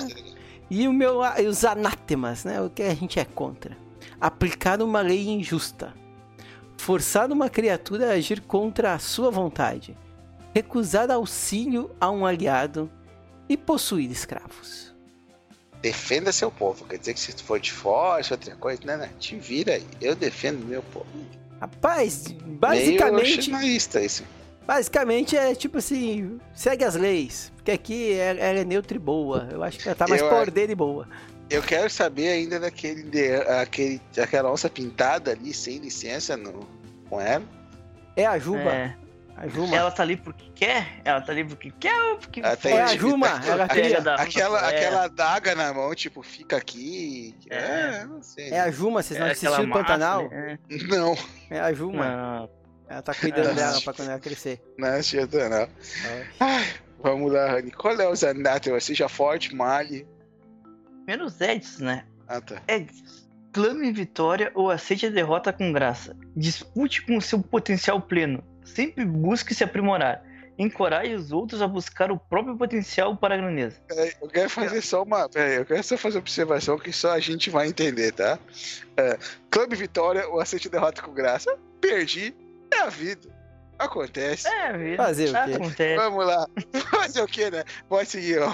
E 0.70 0.86
o 0.86 0.92
meu, 0.92 1.20
e 1.38 1.46
os 1.46 1.64
anátemas, 1.64 2.44
né? 2.44 2.60
O 2.60 2.68
que 2.68 2.82
a 2.82 2.94
gente 2.94 3.18
é 3.18 3.24
contra. 3.24 3.76
Aplicar 4.20 4.82
uma 4.82 5.00
lei 5.00 5.28
injusta. 5.28 5.94
forçar 6.78 7.30
uma 7.30 7.50
criatura 7.50 8.10
a 8.10 8.14
agir 8.14 8.40
contra 8.40 8.94
a 8.94 8.98
sua 8.98 9.30
vontade, 9.30 9.96
recusar 10.54 11.10
auxílio 11.10 11.90
a 12.00 12.10
um 12.10 12.24
aliado 12.24 12.90
e 13.48 13.56
possuir 13.56 14.10
escravos. 14.10 14.94
Defenda 15.80 16.32
seu 16.32 16.50
povo. 16.50 16.84
Quer 16.86 16.98
dizer 16.98 17.14
que 17.14 17.20
se 17.20 17.32
tu 17.34 17.44
for 17.44 17.60
de 17.60 17.70
fora, 17.72 18.22
se 18.22 18.32
outra 18.32 18.54
coisa, 18.56 18.80
né, 18.84 18.96
né? 18.96 19.10
Te 19.18 19.36
vira 19.36 19.74
aí. 19.74 19.86
Eu 20.00 20.14
defendo 20.16 20.64
meu 20.66 20.82
povo. 20.82 21.06
Rapaz, 21.60 22.28
Meio 22.28 22.42
basicamente, 22.58 23.42
xinaísta 23.42 24.00
isso. 24.00 24.24
basicamente 24.66 25.36
é 25.36 25.54
tipo 25.54 25.78
assim, 25.78 26.38
segue 26.54 26.84
as 26.84 26.94
leis, 26.94 27.52
porque 27.56 27.72
aqui 27.72 28.12
ela 28.12 28.38
ela 28.40 28.58
é 28.60 28.64
neutra 28.64 28.96
e 28.96 29.00
boa. 29.00 29.48
Eu 29.50 29.62
acho 29.64 29.78
que 29.78 29.88
ela 29.88 29.96
tá 29.96 30.06
mais 30.06 30.20
Eu 30.22 30.28
por 30.28 30.50
dele 30.50 30.72
e 30.72 30.76
boa. 30.76 31.08
Eu 31.50 31.62
quero 31.62 31.88
saber 31.90 32.28
ainda 32.28 32.60
daquele, 32.60 33.02
de- 33.04 33.34
aquele, 33.60 34.00
aquela 34.18 34.52
onça 34.52 34.68
pintada 34.68 35.30
ali, 35.32 35.52
sem 35.54 35.78
licença, 35.78 36.36
no, 36.36 36.60
com 37.08 37.20
ela. 37.20 37.42
É 38.14 38.26
a 38.26 38.38
Juba, 38.38 38.70
É. 38.70 38.96
a 39.38 39.48
Juma. 39.48 39.76
Ela 39.76 39.90
tá 39.90 40.02
ali 40.02 40.16
porque 40.16 40.50
quer? 40.54 41.00
Ela 41.04 41.20
tá 41.20 41.32
ali 41.32 41.44
porque 41.44 41.70
quer 41.70 42.00
ou 42.10 42.16
porque 42.18 42.40
Ela 42.40 42.56
tem- 42.56 42.72
É 42.76 42.82
a? 42.82 42.96
Juma, 42.96 43.28
ela 43.46 43.66
da- 44.02 44.14
Aquela, 44.16 44.70
é, 44.70 44.76
aquela 44.76 45.04
adaga 45.04 45.54
na 45.54 45.72
mão, 45.72 45.94
tipo, 45.94 46.22
fica 46.22 46.56
aqui. 46.56 47.34
É, 47.50 47.56
É. 47.56 48.04
não 48.06 48.22
sei. 48.22 48.50
É 48.50 48.60
a 48.60 48.70
Juma, 48.70 49.02
vocês 49.02 49.18
não 49.18 49.26
é 49.26 49.30
assistiram 49.32 49.64
o 49.64 49.70
Pantanal? 49.70 50.28
né? 50.28 50.58
Não, 50.88 51.16
É 51.50 51.60
a 51.60 51.72
Juma. 51.72 52.04
Não. 52.08 52.50
Ela 52.88 53.02
tá 53.02 53.14
cuidando 53.14 53.50
Ah. 53.50 53.52
dela 53.52 53.80
pra 53.82 53.92
quando 53.92 54.08
ela 54.10 54.18
crescer. 54.20 54.62
não 54.78 54.88
adianta 54.88 55.48
não. 55.48 55.68
Ai, 56.40 56.66
vamos 57.02 57.32
lá, 57.32 57.46
Rani. 57.52 57.70
Qual 57.70 57.94
é 58.00 58.08
os 58.08 58.24
anátemas? 58.24 58.84
Seja 58.84 59.08
forte, 59.08 59.54
male. 59.54 60.06
Menos 61.06 61.40
Edson, 61.40 61.84
né? 61.84 62.04
Ah, 62.26 62.40
tá. 62.40 62.62
Edson. 62.66 63.04
Clame 63.52 63.90
vitória 63.92 64.50
ou 64.54 64.70
aceite 64.70 65.06
a 65.06 65.10
derrota 65.10 65.52
com 65.52 65.72
graça. 65.72 66.14
Dispute 66.36 67.02
com 67.04 67.16
o 67.16 67.20
seu 67.22 67.40
potencial 67.42 68.00
pleno. 68.00 68.42
Sempre 68.74 69.04
busque 69.04 69.54
se 69.54 69.64
aprimorar. 69.64 70.22
Encoraje 70.58 71.14
os 71.14 71.30
outros 71.30 71.62
a 71.62 71.68
buscar 71.68 72.10
o 72.10 72.18
próprio 72.18 72.56
potencial 72.56 73.16
para 73.16 73.34
a 73.34 73.38
grandeza. 73.38 73.80
Peraí, 73.86 74.12
eu 74.20 74.28
quero 74.28 74.50
fazer 74.50 74.82
só 74.82 75.04
uma. 75.04 75.28
Peraí, 75.28 75.56
eu 75.56 75.64
quero 75.64 75.82
só 75.84 75.96
fazer 75.96 76.16
uma 76.16 76.22
observação 76.22 76.76
que 76.76 76.92
só 76.92 77.12
a 77.12 77.20
gente 77.20 77.48
vai 77.48 77.68
entender, 77.68 78.12
tá? 78.12 78.36
É, 78.96 79.16
Clube 79.50 79.76
Vitória, 79.76 80.28
o 80.28 80.40
aceite 80.40 80.68
derrota 80.68 81.00
com 81.00 81.12
graça. 81.12 81.56
Perdi. 81.80 82.34
É 82.72 82.78
a 82.80 82.88
vida. 82.88 83.28
Acontece. 83.78 84.48
É, 84.48 84.76
vida. 84.76 84.96
Fazer 84.96 85.28
o 85.28 85.32
quê? 85.32 85.52
Acontece. 85.54 85.96
Vamos 85.96 86.26
lá. 86.26 86.48
Fazer 86.90 87.22
o 87.22 87.26
quê, 87.28 87.50
né? 87.50 87.62
Pode 87.88 88.08
seguir, 88.08 88.42
ó. 88.42 88.52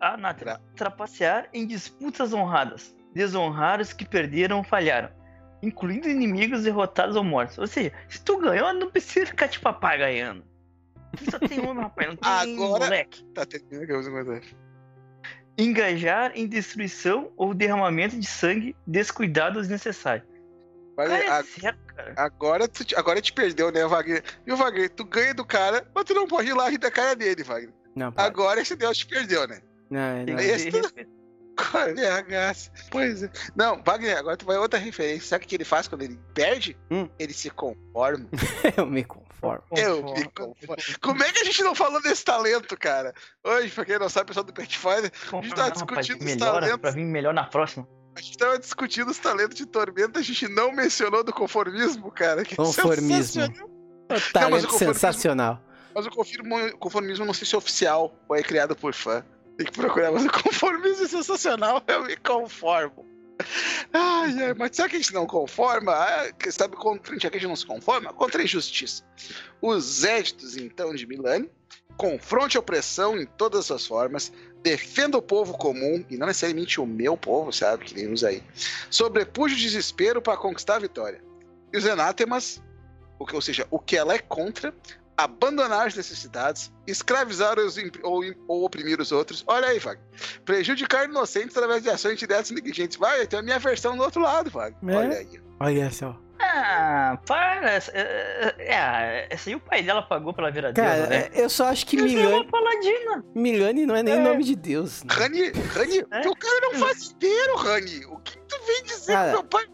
Ah, 0.00 0.16
Nathan. 0.16 0.58
Trapacear 0.74 1.48
em 1.52 1.66
disputas 1.66 2.32
honradas. 2.32 2.94
Desonrar 3.14 3.80
os 3.80 3.92
que 3.92 4.06
perderam 4.06 4.58
ou 4.58 4.64
falharam. 4.64 5.10
Incluindo 5.62 6.08
inimigos 6.08 6.62
derrotados 6.62 7.16
ou 7.16 7.24
mortos. 7.24 7.58
Ou 7.58 7.66
seja, 7.66 7.92
se 8.08 8.20
tu 8.22 8.38
ganhou, 8.38 8.72
não 8.72 8.90
precisa 8.90 9.26
ficar 9.26 9.48
tipo 9.48 9.64
papai 9.64 9.98
ganhando. 9.98 10.44
Tu 11.16 11.30
só 11.30 11.38
tem 11.38 11.58
homem, 11.60 11.82
rapaz. 11.82 12.08
Não 12.08 12.16
tem 12.16 12.54
Agora- 12.54 12.84
moleque. 12.84 13.24
Tá 13.34 13.44
terminando 13.44 13.86
que 13.86 13.92
eu. 13.92 14.40
Engajar 15.56 16.30
em 16.36 16.46
destruição 16.46 17.32
ou 17.36 17.52
derramamento 17.52 18.16
de 18.18 18.26
sangue 18.26 18.76
descuidado 18.86 19.56
ou 19.56 19.62
desnecessário. 19.62 20.22
Mas 20.96 21.08
Cara, 21.08 21.24
é 21.24 21.28
a- 21.28 21.44
certo, 21.44 21.78
cara. 21.94 22.14
agora, 22.16 22.68
tu, 22.68 22.84
te- 22.84 22.94
agora 22.96 23.20
te 23.20 23.32
perdeu, 23.32 23.72
né, 23.72 23.84
Wagner? 23.86 24.22
Viu, 24.46 24.56
Wagner? 24.56 24.90
Tu 24.90 25.04
ganha 25.04 25.34
do 25.34 25.44
cara, 25.44 25.84
mas 25.94 26.04
tu 26.04 26.14
não 26.14 26.26
pode 26.28 26.48
ir 26.48 26.54
lá 26.54 26.68
rir 26.68 26.78
da 26.78 26.90
cara 26.90 27.14
dele, 27.16 27.42
Wagner. 27.42 27.72
Não. 27.96 28.12
Agora 28.16 28.60
esse 28.60 28.76
Deus 28.76 28.98
te 28.98 29.06
perdeu, 29.06 29.46
né? 29.48 29.60
Não, 29.90 30.24
Tem 30.24 30.34
não. 30.34 30.40
esse- 30.42 30.70
respeitar. 30.70 31.10
É 31.96 32.22
graça? 32.22 32.70
Pois 32.90 33.22
é. 33.22 33.30
Não, 33.56 33.82
Wagner, 33.84 34.16
agora 34.18 34.36
tu 34.36 34.44
vai 34.46 34.56
outra 34.56 34.78
referência. 34.78 35.28
Sabe 35.28 35.44
o 35.44 35.48
que 35.48 35.54
ele 35.54 35.64
faz 35.64 35.88
quando 35.88 36.02
ele 36.02 36.18
perde? 36.34 36.76
Hum. 36.90 37.08
Ele 37.18 37.32
se 37.32 37.50
conforma. 37.50 38.26
Eu 38.76 38.86
me 38.86 39.04
conformo. 39.04 39.64
Eu 39.76 40.02
me 40.14 40.24
conformo. 40.30 40.76
Como 41.00 41.22
é 41.22 41.32
que 41.32 41.40
a 41.40 41.44
gente 41.44 41.62
não 41.62 41.74
falou 41.74 42.00
desse 42.02 42.24
talento, 42.24 42.76
cara? 42.76 43.12
Hoje, 43.44 43.70
pra 43.70 43.84
quem 43.84 43.98
não 43.98 44.08
sabe, 44.08 44.24
o 44.24 44.26
pessoal 44.28 44.44
do 44.44 44.52
Pathfinder, 44.52 45.12
Bom, 45.30 45.38
A 45.40 45.42
gente 45.42 45.60
ah, 45.60 45.68
discutindo 45.70 45.90
rapaz, 45.90 46.08
os 46.10 46.24
melhora 46.24 46.60
talentos. 46.60 46.80
pra 46.80 46.90
vir 46.90 47.04
melhor 47.04 47.34
na 47.34 47.44
próxima. 47.44 47.86
a 48.16 48.20
gente 48.20 48.36
tava 48.38 48.58
discutindo 48.58 49.10
os 49.10 49.18
talentos 49.18 49.56
de 49.56 49.66
Tormenta, 49.66 50.18
a 50.18 50.22
gente 50.22 50.48
não 50.48 50.72
mencionou 50.72 51.22
do 51.22 51.32
conformismo, 51.32 52.10
cara. 52.10 52.44
Que 52.44 52.54
é 52.54 52.56
Conformismo. 52.56 53.42
sensacional. 53.42 53.68
O 53.68 54.32
talento 54.32 54.66
conformismo- 54.68 54.78
sensacional. 54.94 55.62
Mas 55.94 56.06
o 56.06 56.10
conformismo, 56.10 56.78
conformismo 56.78 57.24
não 57.24 57.34
sei 57.34 57.46
se 57.46 57.54
é 57.54 57.58
oficial 57.58 58.14
ou 58.28 58.36
é 58.36 58.42
criado 58.42 58.74
por 58.76 58.94
fã. 58.94 59.24
Tem 59.58 59.66
que 59.66 59.72
procurar, 59.72 60.12
mas 60.12 60.24
o 60.24 60.30
conformismo 60.30 61.04
é 61.04 61.08
sensacional, 61.08 61.82
eu 61.88 62.04
me 62.04 62.16
conformo. 62.16 63.04
Ai, 63.92 64.44
ai, 64.44 64.54
mas 64.54 64.76
sabe 64.76 64.90
que 64.90 64.96
a 64.96 64.98
gente 65.00 65.12
não 65.12 65.26
conforma? 65.26 65.92
Ah, 65.92 66.30
sabe 66.48 66.76
contra 66.76 67.12
a 67.12 67.18
gente 67.18 67.48
não 67.48 67.56
se 67.56 67.66
conforma? 67.66 68.12
Contra 68.12 68.40
a 68.40 68.44
injustiça. 68.44 69.04
Os 69.60 70.04
éditos, 70.04 70.56
então, 70.56 70.94
de 70.94 71.04
Milani, 71.06 71.50
confronte 71.96 72.56
a 72.56 72.60
opressão 72.60 73.18
em 73.18 73.26
todas 73.26 73.60
as 73.60 73.66
suas 73.66 73.86
formas, 73.86 74.32
defenda 74.62 75.18
o 75.18 75.22
povo 75.22 75.58
comum, 75.58 76.04
e 76.08 76.16
não 76.16 76.28
necessariamente 76.28 76.80
o 76.80 76.86
meu 76.86 77.16
povo, 77.16 77.52
sabe, 77.52 77.84
que 77.84 77.94
nem 77.96 78.12
usa 78.12 78.28
aí, 78.28 78.42
sobrepuja 78.88 79.56
o 79.56 79.58
desespero 79.58 80.22
para 80.22 80.36
conquistar 80.36 80.76
a 80.76 80.80
vitória. 80.80 81.20
E 81.72 81.78
os 81.78 81.84
que, 83.26 83.34
ou 83.34 83.42
seja, 83.42 83.66
o 83.72 83.80
que 83.80 83.96
ela 83.96 84.14
é 84.14 84.20
contra, 84.20 84.72
abandonar 85.18 85.88
as 85.88 85.94
necessidades, 85.96 86.72
escravizar 86.86 87.58
os, 87.58 87.76
ou, 88.02 88.22
ou 88.46 88.64
oprimir 88.64 89.00
os 89.00 89.10
outros. 89.12 89.44
Olha 89.46 89.66
aí, 89.68 89.78
Wagner. 89.80 90.06
Prejudicar 90.44 91.04
inocentes 91.06 91.56
através 91.56 91.82
de 91.82 91.90
ações 91.90 92.18
diretas 92.18 92.50
e 92.50 92.54
negligentes. 92.54 92.96
Vai, 92.96 93.26
tem 93.26 93.40
a 93.40 93.42
minha 93.42 93.58
versão 93.58 93.96
do 93.96 94.02
outro 94.02 94.22
lado, 94.22 94.48
Wagner. 94.50 94.94
É? 94.94 94.98
Olha 94.98 95.18
aí. 95.18 95.40
Olha 95.60 95.90
só. 95.90 96.16
Ah, 96.40 97.18
para. 97.26 97.68
essa- 97.72 97.90
É, 97.92 98.54
é, 98.58 99.26
essa 99.28 99.50
aí 99.50 99.56
o 99.56 99.60
pai 99.60 99.82
dela 99.82 100.02
pagou 100.02 100.32
pela 100.32 100.52
viradeira, 100.52 100.88
Cara, 100.88 101.06
né? 101.08 101.28
é- 101.34 101.42
eu 101.44 101.50
só 101.50 101.66
acho 101.66 101.84
que 101.84 101.96
Essa 101.96 102.04
é 102.06 102.08
Milani, 102.08 102.34
uma 102.36 102.44
paladina. 102.48 103.24
Milani 103.34 103.86
não 103.86 103.96
é 103.96 104.02
nem 104.04 104.14
É. 104.14 104.18
nome 104.18 104.44
de 104.44 104.54
Deus. 104.54 105.02
né? 105.02 105.08
Rani, 105.12 105.50
Rani, 105.50 105.98
É? 106.12 106.28
o 106.28 106.36
cara 106.36 106.60
não 106.62 106.74
faz 106.78 107.10
inteiro, 107.10 107.56
Rani. 107.56 108.06
O 108.06 108.18
que 108.20 108.38
tu 108.38 108.56
vem 108.66 108.82
dizer 108.84 109.12
Cara, 109.14 109.32
meu 109.32 109.42
pai? 109.44 109.64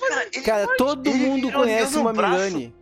Cara, 0.00 0.30
Cara, 0.44 0.76
todo 0.76 1.08
mundo 1.14 1.52
conhece 1.52 1.96
uma 1.96 2.12
braço. 2.12 2.34
Milani. 2.34 2.74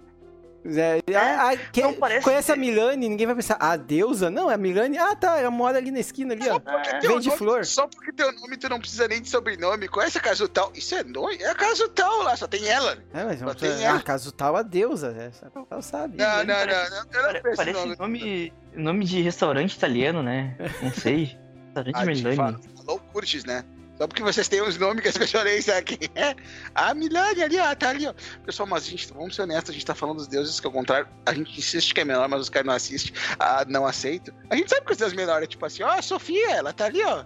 É, 0.75 1.15
a- 1.17 1.51
a- 1.51 1.57
que- 1.57 1.83
não 1.83 1.95
parece 1.95 2.25
conhece 2.25 2.51
a 2.53 2.57
Milani, 2.57 3.09
ninguém 3.09 3.27
vai 3.27 3.37
pensar, 3.37 3.57
a 3.61 3.77
deusa? 3.77 4.31
Não, 4.31 4.51
é 4.51 4.55
a 4.55 4.59
Milani. 4.59 4.99
Ah, 4.99 5.15
tá, 5.15 5.39
ela 5.39 5.51
mora 5.51 5.79
ali 5.79 5.91
na 5.91 6.01
esquina 6.01 6.35
ali, 6.35 6.49
ó. 6.49 6.57
É, 6.57 7.01
Vende 7.01 7.27
nome- 7.29 7.39
flor. 7.39 7.65
Só 7.65 7.87
porque 7.87 8.13
teu 8.13 8.33
nome 8.33 8.57
tu 8.57 8.69
não 8.69 8.79
precisa 8.81 9.07
nem 9.07 9.21
de 9.21 9.29
sobrenome. 9.29 9.89
Conhece 9.89 10.19
a 10.19 10.21
casa 10.21 10.49
tal? 10.49 10.73
Isso 10.75 10.95
é 10.95 11.05
nome? 11.05 11.37
É 11.37 11.51
a 11.51 11.55
casa 11.55 11.89
tal 11.89 12.23
lá, 12.23 12.37
só 12.37 12.47
tem 12.47 12.67
ela. 12.67 12.97
É, 13.15 13.25
mas 13.25 13.39
Só 13.39 13.45
não 13.47 13.55
tem 13.55 13.69
precisa- 13.69 13.85
ela. 13.89 13.99
ah, 13.99 14.03
caso 14.03 14.33
tal, 14.33 14.57
a 14.57 14.63
deusa. 14.63 15.11
né? 15.13 15.27
Essa 15.27 15.51
tal 15.51 15.83
sabe. 15.83 16.17
Não, 16.17 16.39
não, 16.45 16.55
parece- 16.55 16.91
não, 16.91 16.97
não. 17.23 17.33
Não 17.33 17.43
Parece 17.57 17.73
nome. 17.73 17.97
nome, 17.99 18.53
nome 18.75 19.05
de 19.05 19.21
restaurante 19.23 19.75
italiano, 19.75 20.23
né? 20.23 20.57
Não 20.83 20.93
sei. 20.93 21.37
Restaurante 21.77 21.95
Ah, 21.95 22.05
Milani. 22.07 22.37
fa- 22.37 22.59
Falou 22.87 22.99
Curtis, 23.13 23.45
né? 23.45 23.63
Só 23.99 24.07
porque 24.07 24.23
vocês 24.23 24.47
têm 24.47 24.61
os 24.61 24.77
nomes 24.77 25.03
que 25.03 25.09
as 25.09 25.17
pessoas 25.17 25.45
nem 25.45 25.61
sabem 25.61 25.85
quem 25.85 26.11
é. 26.15 26.35
A 26.75 26.93
Milani 26.93 27.43
ali, 27.43 27.59
ó, 27.59 27.75
tá 27.75 27.91
ali, 27.91 28.07
ó. 28.07 28.15
Pessoal, 28.45 28.69
mas 28.69 28.85
a 28.85 28.91
gente, 28.91 29.13
vamos 29.13 29.35
ser 29.35 29.43
honestos, 29.43 29.71
a 29.71 29.73
gente 29.73 29.87
tá 29.87 29.95
falando 29.95 30.19
dos 30.19 30.27
deuses 30.27 30.61
que 30.61 30.67
ao 30.67 30.73
contrário, 30.73 31.09
a 31.25 31.33
gente 31.33 31.59
insiste 31.59 31.95
que 31.95 32.01
é 32.01 32.05
menor, 32.05 32.29
mas 32.29 32.43
os 32.43 32.49
caras 32.51 32.67
não 32.67 32.75
assistem, 32.75 33.13
ah, 33.39 33.65
não 33.67 33.87
aceitam. 33.87 34.35
A 34.51 34.57
gente 34.57 34.69
sabe 34.69 34.85
que 34.85 34.93
os 34.93 34.99
deuses 34.99 35.17
menores 35.17 35.45
é 35.45 35.47
tipo 35.47 35.65
assim, 35.65 35.83
ó, 35.83 35.89
a 35.89 36.03
Sofia, 36.03 36.51
ela 36.51 36.73
tá 36.73 36.87
ali, 36.87 37.03
ó. 37.03 37.25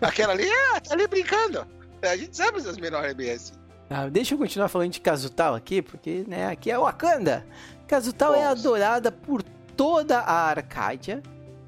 Aquela 0.00 0.32
ali, 0.32 0.48
ah, 0.74 0.80
tá 0.80 0.94
ali 0.94 1.06
brincando. 1.06 1.66
A 2.02 2.16
gente 2.16 2.36
sabe 2.36 2.58
os 2.58 2.64
deuses 2.64 2.80
menores 2.80 3.10
é 3.10 3.14
bem 3.14 3.30
assim. 3.30 3.52
Ah, 3.88 4.08
deixa 4.08 4.34
eu 4.34 4.38
continuar 4.38 4.68
falando 4.68 4.92
de 4.92 5.00
Kazutal 5.00 5.54
aqui, 5.54 5.82
porque, 5.82 6.24
né, 6.26 6.48
aqui 6.48 6.70
é 6.70 6.78
Wakanda. 6.78 7.46
Kazutal 7.86 8.34
é 8.34 8.46
adorada 8.46 9.10
por 9.10 9.42
toda 9.76 10.18
a 10.18 10.48
Arcádia 10.48 11.22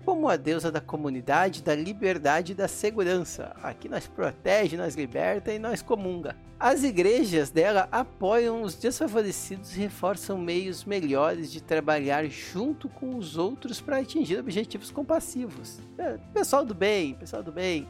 como 0.04 0.28
a 0.28 0.36
deusa 0.36 0.70
da 0.70 0.80
comunidade, 0.80 1.62
da 1.62 1.74
liberdade 1.74 2.52
e 2.52 2.54
da 2.54 2.68
segurança. 2.68 3.54
Aqui 3.62 3.88
nós 3.88 4.06
protege, 4.06 4.76
nós 4.76 4.94
liberta 4.94 5.52
e 5.52 5.58
nós 5.58 5.82
comunga. 5.82 6.36
As 6.58 6.84
igrejas 6.84 7.50
dela 7.50 7.88
apoiam 7.90 8.62
os 8.62 8.76
desfavorecidos 8.76 9.76
e 9.76 9.80
reforçam 9.80 10.38
meios 10.38 10.84
melhores 10.84 11.50
de 11.50 11.60
trabalhar 11.60 12.24
junto 12.26 12.88
com 12.88 13.16
os 13.16 13.36
outros 13.36 13.80
para 13.80 13.98
atingir 13.98 14.38
objetivos 14.38 14.90
compassivos. 14.90 15.80
É, 15.98 16.18
pessoal 16.32 16.64
do 16.64 16.74
bem, 16.74 17.14
pessoal 17.14 17.42
do 17.42 17.50
bem. 17.50 17.88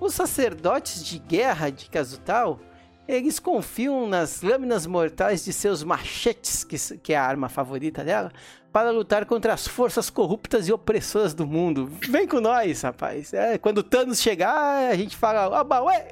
Os 0.00 0.14
sacerdotes 0.14 1.04
de 1.04 1.18
guerra 1.18 1.70
de 1.70 1.88
Kazutal 1.88 2.60
eles 3.08 3.38
confiam 3.38 4.06
nas 4.08 4.42
lâminas 4.42 4.86
mortais 4.86 5.44
de 5.44 5.52
seus 5.52 5.82
machetes, 5.82 6.64
que, 6.64 6.76
que 6.98 7.12
é 7.12 7.16
a 7.16 7.24
arma 7.24 7.48
favorita 7.48 8.02
dela, 8.04 8.32
para 8.72 8.90
lutar 8.90 9.24
contra 9.26 9.54
as 9.54 9.66
forças 9.66 10.10
corruptas 10.10 10.68
e 10.68 10.72
opressoras 10.72 11.32
do 11.34 11.46
mundo. 11.46 11.86
Vem 12.08 12.26
com 12.28 12.40
nós, 12.40 12.82
rapaz. 12.82 13.32
É, 13.32 13.56
quando 13.58 13.78
o 13.78 13.82
Thanos 13.82 14.20
chegar, 14.20 14.90
a 14.90 14.94
gente 14.94 15.16
fala, 15.16 15.48
oba, 15.60 15.80
ué! 15.82 16.08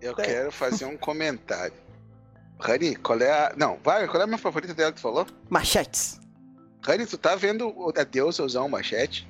Eu 0.00 0.12
É. 0.18 0.22
quero 0.22 0.52
fazer 0.52 0.84
um 0.84 0.96
comentário. 0.96 1.72
Rani, 2.60 2.96
qual 2.96 3.20
é 3.20 3.30
a. 3.30 3.52
Não, 3.56 3.78
vai, 3.82 4.06
qual 4.06 4.20
é 4.20 4.24
a 4.24 4.26
minha 4.26 4.38
favorita 4.38 4.72
dela 4.72 4.90
que 4.92 4.96
tu 4.98 5.02
falou? 5.02 5.26
Machetes. 5.50 6.20
Rani, 6.82 7.04
tu 7.06 7.18
tá 7.18 7.34
vendo 7.34 7.68
o- 7.68 7.92
a 7.96 8.04
deusa 8.04 8.42
usar 8.44 8.62
um 8.62 8.68
machete? 8.68 9.28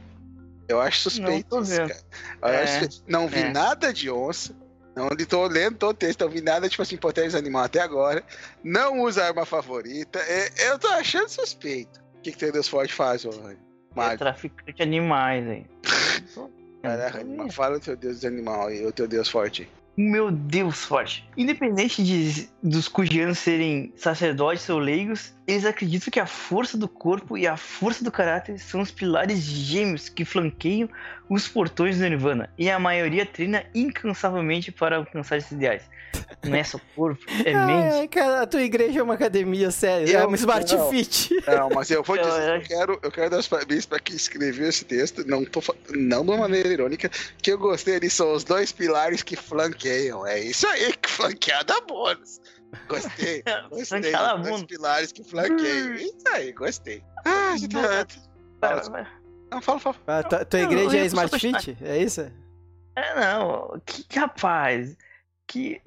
Eu 0.68 0.80
acho 0.80 1.00
suspeito 1.00 1.54
Não 1.56 1.62
isso, 1.62 1.76
cara. 1.76 1.96
Eu 2.42 2.48
acho 2.48 2.56
É, 2.72 2.78
suspeito. 2.80 3.04
Não 3.08 3.26
vi 3.28 3.38
é. 3.40 3.52
nada 3.52 3.92
de 3.92 4.10
onça, 4.10 4.54
Não 4.96 5.08
li- 5.08 5.26
tô 5.26 5.46
lendo 5.46 5.76
todo 5.76 5.90
o 5.90 5.94
texto, 5.94 6.22
não 6.22 6.30
vi 6.30 6.40
nada, 6.40 6.68
tipo 6.70 6.80
assim, 6.80 6.96
potência 6.96 7.38
animal 7.38 7.64
até 7.64 7.80
agora. 7.80 8.24
Não 8.64 9.02
usa 9.02 9.26
arma 9.26 9.44
favorita. 9.44 10.18
É, 10.20 10.70
eu 10.70 10.78
tô 10.78 10.88
achando 10.88 11.28
suspeito. 11.28 12.00
O 12.16 12.22
que, 12.22 12.32
que 12.32 12.38
teu 12.38 12.50
Deus 12.50 12.66
forte 12.66 12.94
faz, 12.94 13.24
ô 13.26 13.30
É 13.30 14.16
traficante 14.16 14.72
de 14.72 14.82
animais, 14.82 15.46
hein? 15.46 15.66
Caraca, 16.82 17.24
fala 17.50 17.76
o 17.76 17.80
teu 17.80 17.96
Deus 17.96 18.24
animal 18.24 18.68
aí, 18.68 18.86
o 18.86 18.92
teu 18.92 19.06
Deus 19.06 19.28
forte. 19.28 19.68
Meu 19.98 20.30
Deus, 20.30 20.84
forte. 20.84 21.26
Independente 21.38 22.04
de, 22.04 22.50
dos 22.62 22.86
cujianos 22.86 23.38
serem 23.38 23.94
sacerdotes 23.96 24.68
ou 24.68 24.78
leigos, 24.78 25.34
eles 25.46 25.64
acreditam 25.64 26.10
que 26.10 26.20
a 26.20 26.26
força 26.26 26.76
do 26.76 26.86
corpo 26.86 27.38
e 27.38 27.46
a 27.46 27.56
força 27.56 28.04
do 28.04 28.12
caráter 28.12 28.58
são 28.58 28.82
os 28.82 28.90
pilares 28.90 29.38
gêmeos 29.42 30.10
que 30.10 30.22
flanqueiam 30.22 30.90
os 31.30 31.48
portões 31.48 31.96
do 31.96 32.02
Nirvana. 32.02 32.50
E 32.58 32.68
a 32.68 32.78
maioria 32.78 33.24
treina 33.24 33.64
incansavelmente 33.74 34.70
para 34.70 34.96
alcançar 34.96 35.38
esses 35.38 35.52
ideais. 35.52 35.88
Não 36.44 36.54
é 36.54 36.62
só 36.62 36.78
corpo, 36.94 37.24
é 37.44 37.52
mente. 37.66 37.94
Ai, 37.94 38.08
cara, 38.08 38.42
a 38.42 38.46
tua 38.46 38.62
igreja 38.62 39.00
é 39.00 39.02
uma 39.02 39.14
academia, 39.14 39.70
sério. 39.70 40.08
É 40.08 40.22
Eu- 40.22 40.28
uma 40.28 40.36
Smart 40.36 40.74
não. 40.76 40.90
Fit. 40.90 41.30
Não, 41.46 41.70
mas 41.70 41.90
eu 41.90 42.02
vou 42.04 42.16
Eu 42.16 42.22
dizer, 42.24 42.48
eu 42.48 42.54
acho- 42.54 42.68
quero, 42.68 43.00
eu 43.02 43.10
quero 43.10 43.30
dar 43.30 43.38
os 43.38 43.48
parabéns 43.48 43.84
pra 43.86 43.98
quem 43.98 44.14
escreveu 44.14 44.68
esse 44.68 44.84
texto, 44.84 45.26
não, 45.26 45.44
tô, 45.44 45.60
não 45.90 46.24
de 46.24 46.30
uma 46.30 46.36
maneira 46.38 46.68
irônica, 46.68 47.08
que 47.42 47.50
eu 47.52 47.58
gostei 47.58 47.96
ali, 47.96 48.08
são 48.08 48.32
os 48.32 48.44
dois 48.44 48.70
pilares 48.70 49.22
que 49.22 49.34
flanqueiam. 49.34 50.24
É 50.26 50.38
isso 50.38 50.66
aí, 50.68 50.92
que 50.96 51.10
flanqueada 51.10 51.80
bônus. 51.88 52.40
Gostei, 52.88 53.42
gostei. 53.70 54.00
Os 54.14 54.42
dois 54.48 54.62
pilares 54.64 55.12
que 55.12 55.24
flanqueiam. 55.24 55.94
Isso 55.94 56.28
aí, 56.32 56.52
gostei. 56.52 57.02
Ah, 57.24 57.54
você 57.58 57.68
tá... 57.68 58.06
Vai, 58.60 58.82
vai. 58.90 59.06
Não, 59.50 59.60
fala, 59.62 59.80
fala. 59.80 59.96
A 60.06 60.22
tua, 60.22 60.44
tua 60.44 60.60
Não, 60.60 60.70
igreja 60.72 60.96
eu 60.96 61.02
é 61.02 61.06
Smart 61.06 61.38
Fit? 61.38 61.76
É 61.82 61.98
isso? 61.98 62.30
É, 62.96 63.14
não, 63.20 63.80
que 63.84 64.02
que, 64.04 64.18
rapaz, 64.18 64.96
que, 65.46 65.80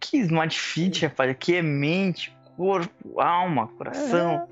que 0.00 0.18
smart 0.18 0.58
fit, 0.58 1.06
rapaz, 1.06 1.36
que 1.38 1.54
é 1.54 1.62
mente, 1.62 2.36
corpo, 2.56 3.20
alma, 3.20 3.68
coração, 3.68 4.48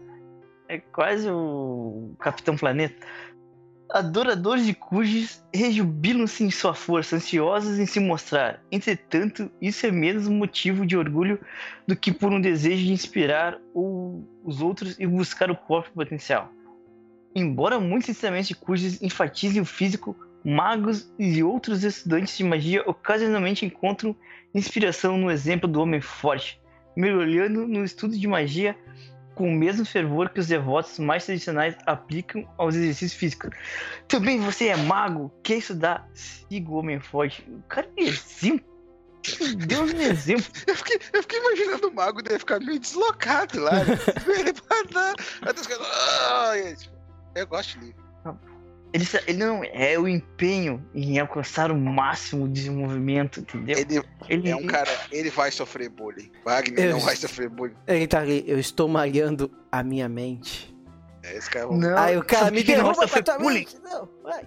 é 0.68 0.78
quase 0.78 1.28
o 1.28 2.14
Capitão 2.18 2.56
Planeta. 2.56 2.94
Adoradores 3.90 4.66
de 4.66 4.74
cujos 4.74 5.44
rejubilam-se 5.52 6.42
em 6.42 6.50
sua 6.50 6.74
força, 6.74 7.16
ansiosos 7.16 7.78
em 7.78 7.86
se 7.86 8.00
mostrar. 8.00 8.60
Entretanto, 8.72 9.50
isso 9.60 9.86
é 9.86 9.90
menos 9.90 10.26
motivo 10.26 10.86
de 10.86 10.96
orgulho 10.96 11.38
do 11.86 11.94
que 11.94 12.10
por 12.10 12.32
um 12.32 12.40
desejo 12.40 12.84
de 12.84 12.92
inspirar 12.92 13.60
os 13.74 14.60
outros 14.60 14.98
e 14.98 15.06
buscar 15.06 15.50
o 15.50 15.54
próprio 15.54 15.92
potencial. 15.92 16.50
Embora 17.36 17.78
muitos 17.78 18.08
ensinamentos 18.08 18.48
de 18.48 18.54
cujos 18.54 19.02
enfatizem 19.02 19.60
o 19.60 19.64
físico, 19.64 20.16
magos 20.44 21.10
e 21.18 21.42
outros 21.42 21.82
estudantes 21.84 22.36
de 22.36 22.44
magia 22.44 22.82
ocasionalmente 22.88 23.64
encontram 23.64 24.14
inspiração 24.54 25.16
no 25.16 25.30
exemplo 25.30 25.68
do 25.68 25.80
homem 25.80 26.00
forte, 26.00 26.60
mergulhando 26.96 27.66
no 27.66 27.84
estudo 27.84 28.16
de 28.18 28.26
magia 28.26 28.76
com 29.34 29.48
o 29.48 29.52
mesmo 29.54 29.84
fervor 29.84 30.28
que 30.28 30.38
os 30.38 30.46
devotos 30.46 30.98
mais 30.98 31.24
tradicionais 31.24 31.74
aplicam 31.86 32.48
aos 32.56 32.74
exercícios 32.76 33.14
físicos. 33.14 33.50
Também 34.06 34.38
você 34.38 34.68
é 34.68 34.76
mago, 34.76 35.32
quer 35.42 35.56
estudar? 35.56 36.08
Siga 36.14 36.70
o 36.70 36.74
homem 36.74 37.00
forte. 37.00 37.42
O 37.50 37.62
cara 37.68 37.88
é 37.96 38.02
exemplo. 38.04 38.64
Deus 39.66 39.92
é 39.94 40.04
exemplo. 40.04 40.44
Eu 40.68 40.76
fiquei, 40.76 41.00
eu 41.14 41.22
fiquei 41.22 41.38
imaginando 41.40 41.88
o 41.88 41.94
mago 41.94 42.22
deve 42.22 42.38
ficar 42.40 42.60
meio 42.60 42.78
deslocado 42.78 43.58
lá. 43.58 43.72
né? 43.72 43.98
Ele 44.38 44.52
vai 44.68 44.84
dar. 44.92 45.14
"Ah", 45.42 46.74
tipo, 46.76 46.94
Eu 47.34 47.46
gosto 47.46 47.78
de 47.80 47.86
livro. 47.86 48.03
Ele, 48.94 49.04
ele 49.26 49.38
não 49.38 49.62
é 49.64 49.98
o 49.98 50.06
empenho 50.06 50.80
em 50.94 51.18
alcançar 51.18 51.72
o 51.72 51.76
máximo 51.76 52.46
de 52.46 52.54
desenvolvimento, 52.54 53.40
entendeu? 53.40 53.76
Ele 53.76 54.00
Ele 54.28 54.50
é 54.50 54.54
um 54.56 54.66
cara, 54.66 54.88
ele 55.10 55.30
vai 55.30 55.50
sofrer 55.50 55.88
bullying. 55.88 56.30
Wagner 56.44 56.84
Eu- 56.86 56.92
não 56.92 57.00
vai 57.00 57.16
sofrer 57.16 57.48
bullying. 57.48 57.74
Ele 57.88 58.06
tá 58.06 58.20
ali, 58.20 58.44
eu 58.46 58.56
estou 58.58 58.86
malhando 58.88 59.50
a 59.72 59.82
minha 59.82 60.08
mente. 60.08 60.72
É, 61.24 61.36
esse 61.36 61.50
cara 61.50 61.66
Não, 61.66 61.98
Aí 61.98 62.16
o 62.16 62.22
cara 62.22 62.44
sabe 62.44 62.56
me 62.58 62.62
derruba 62.62 62.92
vai 62.92 62.94
pra 62.94 63.06
sofrer 63.08 63.22
tua 63.24 63.38
bullying? 63.38 63.58
mente. 63.60 63.76
Não, 63.82 64.08
vai. 64.22 64.44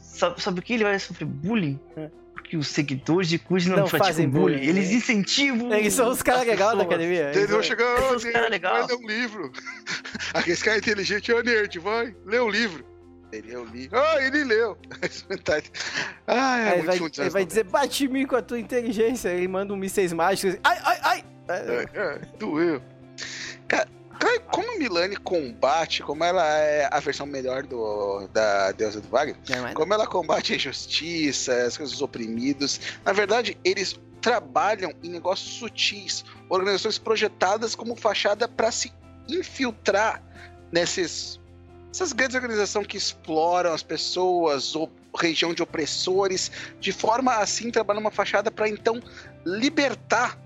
Sabe, 0.00 0.40
sabe 0.42 0.60
por 0.60 0.64
que 0.64 0.74
ele 0.74 0.84
vai 0.84 0.98
sofrer 1.00 1.26
bullying? 1.26 1.80
É. 1.96 2.08
Porque 2.34 2.56
os 2.56 2.68
seguidores 2.68 3.28
de 3.28 3.38
Cujo 3.38 3.68
não, 3.70 3.78
Não 3.78 3.86
fazem 3.88 4.28
bullying. 4.28 4.58
bullying, 4.58 4.68
Eles 4.70 4.88
né? 4.90 4.94
incentivam. 4.94 5.74
Eles 5.74 5.92
são 5.92 6.08
os 6.08 6.22
caras 6.22 6.42
as 6.42 6.46
legais 6.46 6.76
da 6.78 6.84
academia. 6.84 7.22
Eles 7.24 7.36
Eles 7.36 7.50
vão 7.50 7.62
chegar, 7.62 7.98
Esses 8.14 8.24
ô, 8.28 8.32
caras 8.32 8.50
legal. 8.50 8.74
vai 8.74 8.86
ler 8.86 8.94
um 9.04 9.06
livro. 9.08 9.52
Aquele 10.32 10.56
cara 10.56 10.78
inteligente, 10.78 11.32
ô 11.32 11.42
nerd, 11.42 11.78
vai, 11.80 12.14
lê 12.24 12.40
um 12.40 12.48
livro. 12.48 12.84
Ele, 13.32 13.52
eu 13.52 13.64
li. 13.64 13.88
Ah, 13.92 14.22
ele 14.22 14.44
leu. 14.44 14.78
ah, 16.26 16.58
é 16.58 16.82
vai, 16.82 16.96
ele 16.96 17.30
vai 17.30 17.44
dizer, 17.44 17.64
bate 17.64 18.04
em 18.04 18.08
mim 18.08 18.26
com 18.26 18.36
a 18.36 18.42
tua 18.42 18.58
inteligência. 18.58 19.28
Ele 19.28 19.48
manda 19.48 19.72
um 19.72 19.76
mísseis 19.76 20.12
mágicos. 20.12 20.58
Ai, 20.64 20.78
ai, 20.82 20.98
ai. 21.02 21.24
É, 21.48 21.86
é, 21.94 22.18
doeu. 22.38 22.82
Cara, 23.66 23.88
como 24.50 24.72
a 24.72 24.78
Milane 24.78 25.16
combate, 25.16 26.02
como 26.02 26.24
ela 26.24 26.44
é 26.58 26.88
a 26.90 27.00
versão 27.00 27.26
melhor 27.26 27.62
do, 27.62 28.26
da 28.28 28.72
deusa 28.72 29.00
do 29.00 29.08
Wagner, 29.08 29.36
Não, 29.48 29.62
mas- 29.62 29.74
como 29.74 29.94
ela 29.94 30.06
combate 30.06 30.52
a 30.52 30.56
injustiça, 30.56 31.52
as 31.64 31.76
coisas 31.76 31.92
dos 31.92 32.02
oprimidos, 32.02 32.80
na 33.04 33.12
verdade, 33.12 33.56
eles 33.64 33.98
trabalham 34.20 34.92
em 35.02 35.10
negócios 35.10 35.54
sutis, 35.58 36.24
organizações 36.48 36.98
projetadas 36.98 37.74
como 37.74 37.94
fachada 37.94 38.48
para 38.48 38.70
se 38.72 38.92
infiltrar 39.28 40.22
nesses 40.72 41.40
essas 41.90 42.12
grandes 42.12 42.34
organizações 42.34 42.86
que 42.86 42.96
exploram 42.96 43.72
as 43.72 43.82
pessoas 43.82 44.76
ou 44.76 44.90
região 45.16 45.52
de 45.52 45.62
opressores, 45.62 46.50
de 46.78 46.92
forma 46.92 47.34
assim 47.36 47.70
trabalhar 47.70 48.00
uma 48.00 48.10
fachada 48.10 48.50
para 48.50 48.68
então 48.68 49.02
libertar 49.44 50.38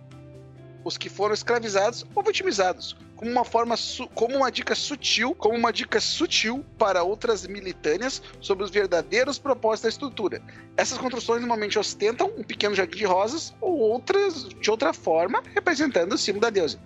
os 0.84 0.96
que 0.96 1.08
foram 1.08 1.34
escravizados 1.34 2.04
ou 2.14 2.22
vitimizados, 2.22 2.96
como 3.16 3.30
uma 3.30 3.44
forma, 3.44 3.76
como 4.14 4.36
uma 4.36 4.50
dica 4.50 4.74
sutil, 4.74 5.34
como 5.34 5.56
uma 5.56 5.72
dica 5.72 6.00
sutil 6.00 6.64
para 6.78 7.02
outras 7.02 7.46
militâneas 7.46 8.22
sobre 8.40 8.64
os 8.64 8.70
verdadeiros 8.70 9.38
propósitos 9.38 9.82
da 9.82 9.88
estrutura. 9.90 10.42
Essas 10.76 10.98
construções 10.98 11.40
normalmente 11.40 11.78
ostentam 11.78 12.32
um 12.36 12.42
pequeno 12.42 12.74
jardim 12.74 12.98
de 12.98 13.04
rosas 13.04 13.54
ou 13.60 13.78
outras 13.78 14.48
de 14.48 14.70
outra 14.70 14.92
forma, 14.92 15.42
representando 15.54 16.14
o 16.14 16.18
símbolo 16.18 16.42
da 16.42 16.50
deusa. 16.50 16.80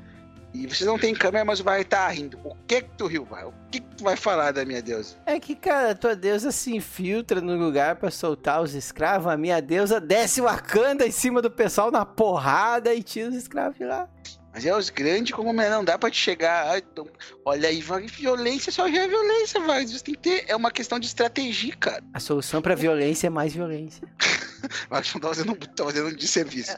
E 0.57 0.67
vocês 0.67 0.87
não 0.87 0.99
têm 0.99 1.13
câmera, 1.13 1.45
mas 1.45 1.61
vai 1.61 1.83
estar 1.83 2.09
rindo. 2.09 2.39
O 2.43 2.55
que 2.67 2.81
que 2.81 2.91
tu 2.97 3.07
riu, 3.07 3.27
vai? 3.27 3.45
O 3.45 3.53
que 3.71 3.81
que 3.81 3.97
tu 3.97 4.05
vai 4.05 4.17
falar 4.17 4.53
da 4.53 4.65
minha 4.65 4.81
deusa? 4.81 5.17
É 5.27 5.39
que, 5.39 5.55
cara, 5.55 5.91
a 5.91 5.95
tua 5.95 6.17
deusa 6.17 6.51
se 6.51 6.75
infiltra 6.75 7.43
no 7.43 7.57
lugar 7.57 7.97
pra 7.97 8.11
soltar 8.11 8.63
os 8.63 8.75
escravos. 8.75 9.27
A 9.27 9.37
minha 9.37 9.61
deusa 9.61 10.01
desce 10.01 10.41
o 10.41 10.45
Wakanda 10.45 11.07
em 11.07 11.11
cima 11.11 11.43
do 11.43 11.51
pessoal 11.51 11.91
na 11.91 12.07
porrada 12.07 12.95
e 12.95 13.03
tira 13.03 13.29
os 13.29 13.37
escravos 13.37 13.77
de 13.77 13.85
lá. 13.85 14.09
Mas 14.57 14.65
é 14.65 14.75
os 14.75 14.89
grandes 14.89 15.35
como 15.35 15.53
não 15.53 15.85
dá 15.85 15.99
pra 15.99 16.11
te 16.11 16.17
chegar. 16.17 16.79
então, 16.79 17.07
olha 17.45 17.69
aí, 17.69 17.83
vai, 17.83 18.07
violência 18.07 18.73
só 18.73 18.89
já 18.89 19.03
é 19.03 19.07
violência, 19.07 19.61
vai. 19.61 19.87
Você 19.87 20.03
tem 20.03 20.15
que 20.15 20.21
ter. 20.21 20.45
É 20.49 20.57
uma 20.57 20.71
questão 20.71 20.99
de 20.99 21.07
estratégia, 21.07 21.77
cara. 21.77 22.03
A 22.15 22.19
solução 22.19 22.63
pra 22.63 22.75
violência 22.75 23.27
é 23.27 23.31
mais 23.31 23.53
violência. 23.53 24.09
Eu 24.91 24.97
acho 24.97 25.13
que 25.13 25.15
não 25.17 25.21
tá 25.23 25.29
fazendo, 25.35 25.55
tá 25.57 25.85
fazendo 25.85 26.09
um 26.09 26.15
desserviço. 26.15 26.77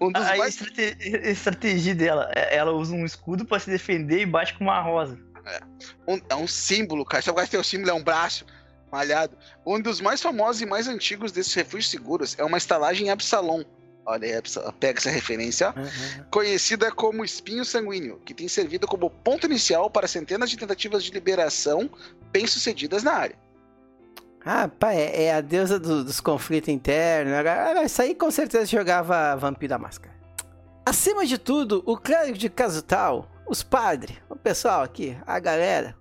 Um 0.00 0.10
A 0.14 0.36
mais 0.36 0.54
estrate- 0.60 0.96
estratégia 1.00 1.94
dela, 1.94 2.30
é- 2.34 2.56
ela 2.56 2.72
usa 2.72 2.94
um 2.94 3.04
escudo 3.04 3.44
pra 3.44 3.58
se 3.58 3.70
defender 3.70 4.20
e 4.20 4.26
bate 4.26 4.54
com 4.54 4.64
uma 4.64 4.80
rosa. 4.80 5.18
um- 6.06 6.20
é 6.28 6.34
um 6.36 6.46
símbolo, 6.46 7.04
cara. 7.04 7.22
Sabe 7.22 7.36
qual 7.36 7.46
é 7.52 7.56
o 7.58 7.64
símbolo? 7.64 7.90
É 7.90 7.94
um 7.94 8.02
braço 8.04 8.44
malhado. 8.92 9.36
Um 9.66 9.80
dos 9.80 10.00
mais 10.00 10.20
famosos 10.20 10.60
e 10.62 10.66
mais 10.66 10.86
antigos 10.86 11.32
desses 11.32 11.54
refúgios 11.54 11.90
seguros 11.90 12.36
é 12.38 12.44
uma 12.44 12.58
estalagem 12.58 13.06
em 13.06 13.10
Absalom. 13.10 13.64
Olha 14.06 14.26
aí, 14.36 14.42
pega 14.80 14.98
essa 14.98 15.10
referência. 15.10 15.68
Aham. 15.68 16.26
Conhecida 16.30 16.90
como 16.90 17.24
espinho 17.24 17.64
sanguíneo, 17.64 18.20
que 18.24 18.34
tem 18.34 18.48
servido 18.48 18.86
como 18.86 19.08
ponto 19.10 19.46
inicial 19.46 19.90
para 19.90 20.06
centenas 20.08 20.50
de 20.50 20.56
tentativas 20.56 21.04
de 21.04 21.10
liberação 21.10 21.88
bem-sucedidas 22.32 23.02
na 23.02 23.12
área. 23.12 23.36
Ah, 24.44 24.68
pá, 24.68 24.92
é, 24.94 25.24
é 25.24 25.34
a 25.34 25.40
deusa 25.40 25.78
do- 25.78 26.02
dos 26.04 26.20
conflitos 26.20 26.68
internos. 26.68 27.34
Isso 27.84 28.00
aí 28.02 28.14
com 28.14 28.30
certeza 28.30 28.64
jogava 28.66 29.36
Vampiro 29.36 29.70
da 29.70 29.78
Máscara. 29.78 30.14
Acima 30.84 31.26
de 31.26 31.36
tudo, 31.38 31.82
o 31.86 31.96
clérigo 31.96 32.38
de 32.38 32.48
Casutal, 32.48 33.28
os 33.46 33.62
padres, 33.62 34.16
o 34.28 34.34
pessoal 34.36 34.82
aqui, 34.82 35.16
a 35.26 35.38
galera, 35.38 35.94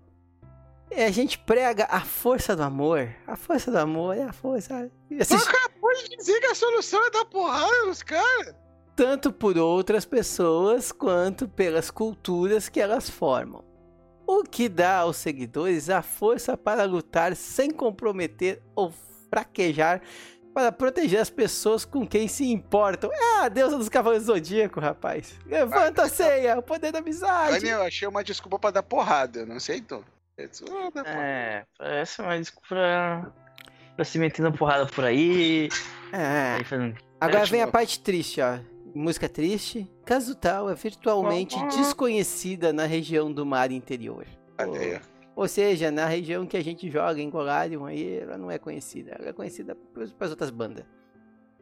é, 0.90 1.06
a 1.06 1.12
gente 1.12 1.38
prega 1.38 1.86
a 1.92 2.00
força 2.00 2.56
do 2.56 2.64
amor. 2.64 3.10
A 3.28 3.36
força 3.36 3.70
do 3.70 3.78
amor 3.78 4.16
é 4.18 4.24
a 4.24 4.34
força. 4.34 4.90
E 5.12 5.22
assim, 5.22 5.36
Pode 5.82 6.08
dizer 6.18 6.40
que 6.40 6.46
a 6.48 6.56
solução 6.56 7.06
é 7.06 7.12
dar 7.12 7.26
porrada 7.26 7.86
nos 7.86 8.02
caras. 8.04 8.56
tanto 8.96 9.32
por 9.32 9.58
outras 9.58 10.06
pessoas 10.06 10.92
quanto 10.92 11.48
pelas 11.48 11.90
culturas 11.92 12.68
que 12.70 12.80
elas 12.82 13.10
formam. 13.10 13.64
O 14.32 14.44
que 14.44 14.70
dá 14.70 14.98
aos 14.98 15.18
seguidores 15.18 15.90
a 15.90 16.04
força 16.04 16.56
para 16.56 16.84
lutar 16.84 17.36
sem 17.36 17.72
comprometer 17.72 18.62
ou 18.76 18.94
fraquejar 19.28 20.02
para 20.54 20.72
proteger 20.72 21.20
as 21.20 21.32
pessoas 21.32 21.84
com 21.84 22.06
quem 22.06 22.28
se 22.28 22.46
importam. 22.52 23.10
É 23.12 23.46
a 23.46 23.50
deusa 23.50 23.76
dos 23.76 23.90
cavaleiros 23.90 24.28
do 24.28 24.34
zodíaco, 24.34 24.80
rapaz. 24.80 25.34
Levanta 25.48 26.04
a 26.04 26.10
ceia, 26.10 26.60
o 26.60 26.62
poder 26.62 26.92
da 26.92 27.00
amizade. 27.00 27.54
Daniel, 27.60 27.80
eu 27.80 27.86
achei 27.88 28.08
uma 28.08 28.24
desculpa 28.24 28.60
pra 28.60 28.70
dar 28.70 28.84
porrada, 28.84 29.48
não 29.48 29.60
sei 29.60 29.82
tu. 29.82 30.06
É. 30.38 30.48
É, 31.06 31.66
parece 31.76 32.22
uma 32.22 32.38
desculpa 32.38 32.68
pra, 32.70 33.32
pra 33.96 34.06
se 34.06 34.20
meter 34.20 34.44
na 34.44 34.52
porrada 34.52 34.86
por 34.86 35.06
aí. 35.06 35.70
É, 36.14 36.56
aí 36.58 36.64
fazendo- 36.64 36.96
Agora 37.20 37.40
Repete 37.40 37.52
vem 37.52 37.62
a 37.64 37.66
de 37.66 37.72
parte 37.72 38.00
triste, 38.00 38.42
ó. 38.42 38.60
Música 38.94 39.28
triste. 39.28 39.90
Casutal 40.10 40.68
é 40.72 40.74
virtualmente 40.74 41.56
desconhecida 41.68 42.74
na 42.74 42.86
região 42.88 43.32
do 43.32 43.46
mar 43.46 43.72
interior. 43.72 44.26
Olha 44.58 44.80
aí, 44.80 44.96
ó. 44.96 45.00
Ou 45.36 45.48
seja, 45.48 45.92
na 45.92 46.08
região 46.08 46.48
que 46.48 46.58
a 46.58 46.64
gente 46.64 46.90
joga 46.90 47.22
em 47.22 47.30
Golarion 47.30 47.86
aí, 47.86 48.18
ela 48.18 48.36
não 48.36 48.50
é 48.50 48.58
conhecida. 48.58 49.16
Ela 49.20 49.30
é 49.30 49.34
conhecida 49.34 49.78
para 49.94 50.26
as 50.26 50.32
outras 50.32 50.50
bandas. 50.50 50.84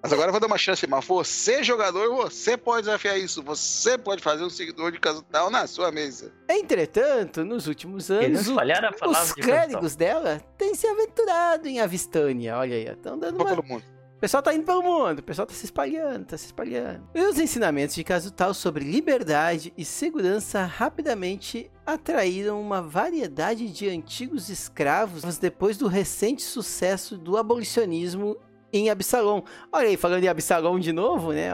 Mas 0.02 0.14
agora 0.14 0.30
eu 0.30 0.32
vou 0.32 0.40
dar 0.40 0.48
uma 0.48 0.58
chance, 0.58 0.88
mas 0.88 1.04
você, 1.06 1.62
jogador, 1.62 2.08
você 2.16 2.56
pode 2.56 2.86
desafiar 2.86 3.20
isso. 3.20 3.44
Você 3.44 3.98
pode 3.98 4.24
fazer 4.24 4.46
um 4.46 4.50
seguidor 4.50 4.94
de 4.94 5.00
Casutal 5.02 5.50
na 5.50 5.68
sua 5.68 5.92
mesa. 5.92 6.32
Entretanto, 6.50 7.44
nos 7.44 7.68
últimos 7.68 8.10
anos, 8.10 8.48
o- 8.48 8.52
espalhar 8.52 8.86
a 8.86 8.94
palavra 8.94 9.24
os 9.24 9.36
de 9.36 9.42
clérigos 9.42 9.96
dela 9.98 10.40
têm 10.58 10.74
se 10.74 10.88
aventurado 10.88 11.68
em 11.68 11.82
Avistânia. 11.82 12.56
Olha 12.58 12.76
aí, 12.78 12.86
estão 12.88 13.20
dando 13.20 13.36
Vou 13.36 13.46
uma 13.46 13.56
pelo 13.56 13.68
mundo. 13.68 13.84
O 14.17 14.19
pessoal 14.19 14.41
tá 14.41 14.51
indo 14.51 14.65
pelo 14.65 14.82
mundo, 14.82 15.19
o 15.19 15.23
pessoal 15.23 15.45
tá 15.45 15.53
se 15.53 15.65
espalhando, 15.65 16.25
tá 16.25 16.36
se 16.36 16.47
espalhando. 16.47 17.08
E 17.13 17.21
os 17.21 17.38
ensinamentos 17.38 17.93
de 17.93 18.03
Casutal 18.03 18.51
sobre 18.51 18.84
liberdade 18.84 19.71
e 19.77 19.86
segurança 19.86 20.65
rapidamente 20.65 21.69
atraíram 21.86 22.60
uma 22.60 22.82
variedade 22.82 23.71
de 23.71 23.88
antigos 23.88 24.49
escravos 24.49 25.38
depois 25.38 25.77
do 25.77 25.88
recente 25.88 26.41
sucesso 26.41 27.15
do 27.15 27.38
abolicionismo 27.38 28.36
em 28.73 28.89
Absalom. 28.89 29.43
Olha 29.71 29.89
aí, 29.89 29.95
falando 29.95 30.23
em 30.23 30.27
Absalom 30.27 30.80
de 30.80 30.91
novo, 30.91 31.32
né? 31.32 31.49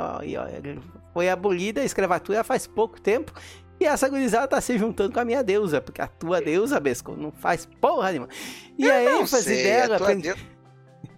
foi 1.14 1.30
abolida 1.30 1.82
a 1.82 1.86
escravatura 1.86 2.46
faz 2.46 2.66
pouco 2.66 3.00
tempo. 3.02 3.34
E 3.78 3.86
essa 3.86 4.08
gurizada 4.08 4.48
tá 4.48 4.62
se 4.62 4.78
juntando 4.78 5.12
com 5.12 5.20
a 5.20 5.26
minha 5.26 5.44
deusa, 5.44 5.82
porque 5.82 6.02
a 6.02 6.08
tua 6.08 6.40
deusa, 6.40 6.80
Besco, 6.80 7.14
não 7.18 7.30
faz 7.30 7.68
porra 7.82 8.12
nenhuma. 8.12 8.30
E 8.78 8.90
a 8.90 9.04
Eu 9.04 9.12
não 9.12 9.22
ênfase 9.24 9.44
sei, 9.44 9.64
dela... 9.64 9.96
a 9.96 9.98
tua 9.98 10.16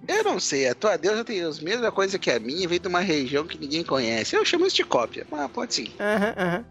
Eu 0.07 0.23
não 0.23 0.39
sei, 0.39 0.67
a 0.67 0.75
tua 0.75 0.97
deusa 0.97 1.23
tem 1.23 1.41
as 1.41 1.59
mesmas 1.59 1.93
coisas 1.93 2.19
que 2.19 2.29
a 2.29 2.39
minha 2.39 2.63
e 2.63 2.67
vem 2.67 2.79
de 2.79 2.87
uma 2.87 2.99
região 2.99 3.45
que 3.45 3.57
ninguém 3.57 3.83
conhece. 3.83 4.35
Eu 4.35 4.45
chamo 4.45 4.65
isso 4.65 4.75
de 4.75 4.83
cópia, 4.83 5.25
mas 5.29 5.51
pode 5.51 5.73
sim. 5.73 5.91
Aham, 5.99 6.33
aham. 6.37 6.65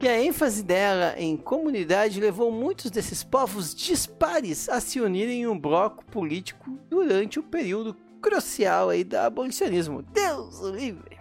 E 0.00 0.06
a 0.06 0.20
ênfase 0.22 0.62
dela 0.62 1.14
em 1.18 1.36
comunidade 1.36 2.20
levou 2.20 2.52
muitos 2.52 2.88
desses 2.88 3.24
povos 3.24 3.74
dispares 3.74 4.68
a 4.68 4.80
se 4.80 5.00
unirem 5.00 5.42
em 5.42 5.46
um 5.48 5.58
bloco 5.58 6.04
político 6.04 6.78
durante 6.88 7.40
o 7.40 7.42
período 7.42 7.96
crucial 8.22 8.90
aí 8.90 9.02
do 9.02 9.16
abolicionismo. 9.16 10.02
Deus 10.02 10.60
o 10.60 10.70
livre! 10.70 11.18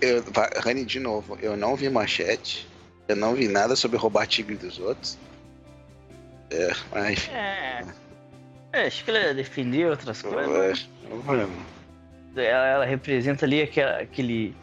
Eu, 0.00 0.22
Rani, 0.58 0.84
de 0.84 1.00
novo, 1.00 1.38
eu 1.40 1.56
não 1.56 1.76
vi 1.76 1.88
manchete, 1.88 2.68
eu 3.08 3.16
não 3.16 3.34
vi 3.34 3.48
nada 3.48 3.74
sobre 3.74 3.96
roubar 3.96 4.26
tigre 4.26 4.56
dos 4.56 4.78
outros. 4.78 5.16
É, 6.50 6.70
mas. 6.92 7.28
É. 7.28 7.84
É, 8.76 8.86
acho 8.88 9.04
que 9.04 9.10
ela 9.10 9.32
defendeu 9.32 9.88
outras 9.90 10.20
coisas. 10.20 10.88
é, 12.36 12.50
Ela, 12.50 12.66
ela 12.66 12.84
representa 12.84 13.46
ali 13.46 13.62
aquela, 13.62 13.98
aquele, 14.00 14.54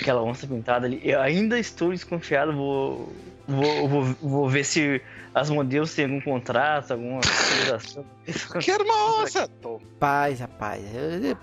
aquela 0.00 0.22
onça 0.22 0.46
pintada 0.46 0.86
ali. 0.86 0.98
Eu 1.04 1.20
ainda 1.20 1.58
estou 1.58 1.90
desconfiado, 1.90 2.54
vou, 2.54 3.12
vou, 3.46 3.88
vou, 3.88 4.02
vou 4.22 4.48
ver 4.48 4.64
se 4.64 5.02
as 5.34 5.50
modelos 5.50 5.94
têm 5.94 6.06
algum 6.06 6.20
contrato, 6.22 6.92
alguma 6.92 7.16
autorização. 7.16 8.04
Quero 8.60 8.84
uma 8.84 9.22
onça! 9.22 9.46
Paz, 9.98 10.40
rapaz. 10.40 10.82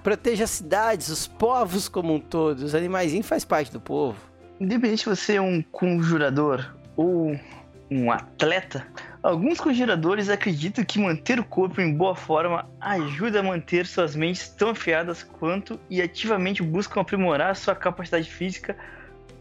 Proteja 0.01 0.45
as 0.45 0.49
cidades, 0.49 1.09
os 1.09 1.27
povos 1.27 1.87
como 1.87 2.15
um 2.15 2.19
todo. 2.19 2.61
Os 2.61 2.73
animaizinhos 2.73 3.27
faz 3.27 3.45
parte 3.45 3.71
do 3.71 3.79
povo. 3.79 4.17
Independente 4.59 5.03
se 5.03 5.09
você 5.09 5.35
é 5.35 5.41
um 5.41 5.61
conjurador 5.61 6.75
ou 6.95 7.39
um 7.91 8.11
atleta, 8.11 8.87
alguns 9.23 9.59
conjuradores 9.59 10.29
acreditam 10.29 10.83
que 10.83 10.99
manter 10.99 11.39
o 11.39 11.43
corpo 11.43 11.81
em 11.81 11.93
boa 11.93 12.15
forma 12.15 12.69
ajuda 12.79 13.39
a 13.39 13.43
manter 13.43 13.85
suas 13.85 14.15
mentes 14.15 14.47
tão 14.49 14.69
afiadas 14.69 15.23
quanto 15.23 15.79
e 15.89 16.01
ativamente 16.01 16.61
buscam 16.63 17.01
aprimorar 17.01 17.55
sua 17.55 17.75
capacidade 17.75 18.29
física 18.29 18.75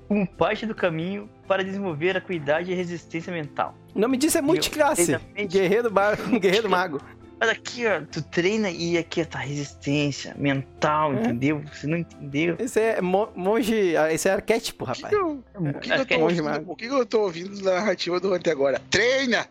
como 0.09 0.27
parte 0.27 0.65
do 0.67 0.75
caminho 0.75 1.29
para 1.49 1.65
desenvolver 1.65 2.17
a 2.17 2.21
cuidade 2.21 2.71
e 2.71 2.75
resistência 2.75 3.33
mental. 3.33 3.75
O 3.95 3.99
nome 3.99 4.17
disso 4.17 4.39
é 4.39 4.41
multiclasse. 4.41 5.03
exatamente. 5.03 5.59
Guerreiro, 5.59 5.91
ba- 5.91 6.15
guerreiro 6.41 6.71
mago. 6.71 7.01
Mas 7.39 7.51
aqui, 7.51 7.87
ó, 7.87 8.01
tu 8.11 8.23
treina 8.23 8.71
e 8.71 8.97
aqui 8.97 9.23
tá 9.25 9.39
resistência 9.41 10.35
mental, 10.39 11.13
É. 11.13 11.17
entendeu? 11.21 11.63
Você 11.71 11.87
não 11.87 11.99
entendeu? 11.99 12.57
Esse 12.59 12.81
é 12.81 13.01
mo- 13.03 13.29
monge. 13.37 13.93
Esse 14.11 14.29
é 14.29 14.33
arquétipo, 14.33 14.85
O 14.85 14.93
que, 14.93 15.03
rapaz. 15.03 15.15
que 15.15 15.21
eu, 15.23 15.45
o 15.55 15.73
que 15.75 15.91
que 15.91 15.93
eu 15.93 16.07
tô 16.07 16.15
É, 16.15 16.19
ouvindo, 16.19 16.45
mago. 16.45 16.73
o 16.73 16.77
que 16.77 16.89
que 16.89 16.95
eu 16.95 17.05
tô 17.05 17.21
ouvindo 17.23 17.63
da 17.63 17.75
narrativa 17.75 18.19
do 18.21 18.33
até 18.33 18.53
agora? 18.53 18.81
Treina! 18.89 19.47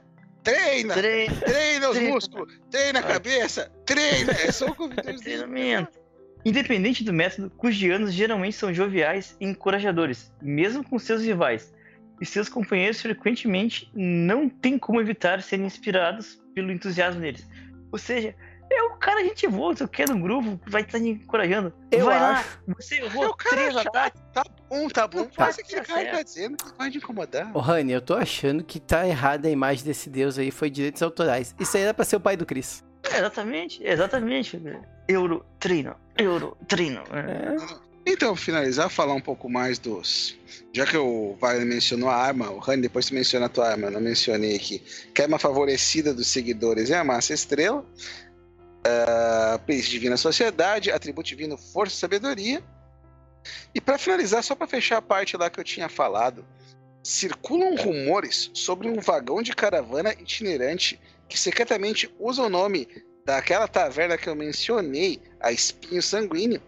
Treina! 0.45 0.93
Treina, 0.93 1.35
Treina 1.41 1.89
os 1.89 1.95
Treina. 1.97 2.13
músculos! 2.13 2.59
Treina 2.69 2.99
a 2.99 3.03
cabeça! 3.03 3.71
Treina! 3.85 4.31
É 4.31 4.51
só 4.51 4.67
o 4.67 4.89
treinamento. 5.21 5.99
Independente 6.45 7.03
do 7.03 7.11
método, 7.11 7.49
cugianos 7.49 8.13
geralmente 8.13 8.55
são 8.55 8.71
joviais 8.71 9.35
e 9.41 9.45
encorajadores, 9.45 10.31
mesmo 10.41 10.83
com 10.83 10.99
seus 10.99 11.23
rivais. 11.23 11.73
E 12.21 12.25
seus 12.25 12.47
companheiros 12.47 13.01
frequentemente 13.01 13.89
não 13.93 14.47
têm 14.47 14.77
como 14.77 15.01
evitar 15.01 15.41
serem 15.41 15.65
inspirados 15.65 16.39
pelo 16.53 16.71
entusiasmo 16.71 17.19
deles. 17.19 17.45
Ou 17.91 17.97
seja, 17.97 18.35
é 18.71 18.83
o 18.83 18.95
cara 18.97 19.23
gente 19.23 19.47
boa, 19.47 19.75
tu 19.75 19.87
quer 19.87 20.09
no 20.09 20.19
grupo, 20.19 20.59
vai 20.67 20.81
estar 20.81 20.99
encorajando. 20.99 21.73
Eu 21.91 22.05
vai 22.05 22.17
acho. 22.17 22.49
lá, 22.67 22.75
você 22.77 22.95
É 22.95 23.05
errou 23.05 23.27
o 23.27 23.35
cara 23.35 23.55
três 23.55 23.77
ataques. 23.77 24.21
Tá 24.33 24.43
bom, 24.69 24.87
tá 24.89 25.07
bom. 25.07 25.29
Faz 25.31 25.55
cara 25.57 25.67
que 25.83 25.91
certo. 25.93 26.11
tá 26.15 26.23
dizendo 26.23 26.57
que 26.57 26.73
pode 26.73 26.97
incomodar. 26.97 27.55
Ô, 27.55 27.59
Rani, 27.59 27.93
eu 27.93 28.01
tô 28.01 28.15
achando 28.15 28.63
que 28.63 28.79
tá 28.79 29.07
errada 29.07 29.47
a 29.47 29.51
imagem 29.51 29.85
desse 29.85 30.09
deus 30.09 30.37
aí, 30.37 30.51
foi 30.51 30.69
direitos 30.69 31.01
autorais. 31.01 31.55
Isso 31.59 31.77
aí 31.77 31.83
era 31.83 31.93
pra 31.93 32.03
ser 32.05 32.15
o 32.15 32.19
pai 32.19 32.35
do 32.35 32.45
Chris. 32.45 32.83
É, 33.11 33.17
exatamente, 33.19 33.83
exatamente. 33.83 34.59
Euro 35.07 35.45
treino, 35.59 35.95
euro 36.17 36.57
treino. 36.67 37.03
É. 37.13 37.55
É. 37.55 37.85
Então, 38.07 38.35
finalizar, 38.35 38.87
falar 38.89 39.13
um 39.15 39.21
pouco 39.21 39.49
mais 39.49 39.79
dos. 39.79 40.37
Já 40.71 40.85
que 40.85 40.95
o 40.95 41.35
Wagner 41.39 41.65
mencionou 41.65 42.07
a 42.07 42.15
arma, 42.15 42.51
o 42.51 42.59
Rani 42.59 42.83
depois 42.83 43.07
tu 43.07 43.15
menciona 43.15 43.47
a 43.47 43.49
tua 43.49 43.67
arma, 43.67 43.87
eu 43.87 43.91
não 43.91 44.01
mencionei 44.01 44.55
aqui. 44.55 44.79
Que 45.13 45.23
é 45.23 45.25
uma 45.25 45.39
favorecida 45.39 46.13
dos 46.13 46.27
seguidores 46.27 46.91
é 46.91 46.97
a 46.99 47.03
massa 47.03 47.33
estrela. 47.33 47.83
Uh, 48.85 49.57
Pace 49.59 49.89
Divina 49.89 50.15
Sociedade, 50.15 50.91
atributo 50.91 51.27
divino 51.27 51.57
Força 51.57 51.95
e 51.95 51.99
Sabedoria. 51.99 52.63
E 53.73 53.81
para 53.81 53.97
finalizar, 53.97 54.43
só 54.43 54.53
para 54.55 54.67
fechar 54.67 54.97
a 54.97 55.01
parte 55.01 55.35
lá 55.35 55.49
que 55.49 55.59
eu 55.59 55.63
tinha 55.63 55.89
falado, 55.89 56.45
circulam 57.03 57.75
rumores 57.75 58.51
sobre 58.53 58.87
um 58.87 58.99
vagão 58.99 59.41
de 59.41 59.53
caravana 59.53 60.13
itinerante 60.13 60.99
que 61.27 61.37
secretamente 61.37 62.13
usa 62.19 62.43
o 62.43 62.49
nome 62.49 62.87
daquela 63.25 63.67
taverna 63.67 64.17
que 64.17 64.27
eu 64.27 64.35
mencionei, 64.35 65.19
a 65.39 65.51
Espinho 65.51 66.01
Sanguíneo, 66.01 66.61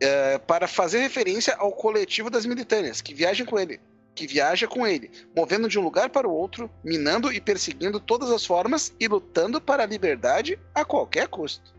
eh, 0.00 0.38
para 0.38 0.68
fazer 0.68 0.98
referência 0.98 1.54
ao 1.56 1.72
coletivo 1.72 2.30
das 2.30 2.46
militâneas 2.46 3.00
que 3.00 3.14
viajam 3.14 3.46
com 3.46 3.58
ele, 3.58 3.80
que 4.14 4.26
viaja 4.26 4.66
com 4.66 4.86
ele, 4.86 5.10
movendo 5.36 5.68
de 5.68 5.78
um 5.78 5.82
lugar 5.82 6.08
para 6.08 6.28
o 6.28 6.32
outro, 6.32 6.70
minando 6.82 7.32
e 7.32 7.40
perseguindo 7.40 7.98
todas 7.98 8.30
as 8.30 8.46
formas 8.46 8.94
e 9.00 9.08
lutando 9.08 9.60
para 9.60 9.82
a 9.82 9.86
liberdade 9.86 10.58
a 10.74 10.84
qualquer 10.84 11.28
custo. 11.28 11.74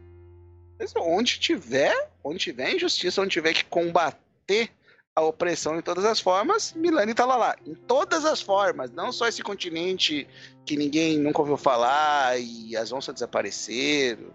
Onde 0.98 1.40
tiver, 1.40 2.10
onde 2.24 2.40
tiver 2.40 2.76
injustiça, 2.76 3.22
onde 3.22 3.32
tiver 3.32 3.54
que 3.54 3.64
combater 3.66 4.70
a 5.16 5.22
opressão 5.22 5.80
em 5.80 5.82
todas 5.82 6.04
as 6.04 6.20
formas, 6.20 6.74
Milani 6.74 7.14
tá 7.14 7.26
lá 7.26 7.38
lá. 7.38 7.56
Em 7.66 7.74
todas 7.74 8.26
as 8.26 8.42
formas, 8.42 8.92
não 8.92 9.14
só 9.14 9.28
esse 9.28 9.42
continente 9.42 10.28
que 10.66 10.76
ninguém 10.76 11.18
nunca 11.18 11.40
ouviu 11.40 11.56
falar 11.56 12.38
e 12.38 12.76
as 12.76 12.92
onças 12.92 13.14
desapareceram 13.14 14.34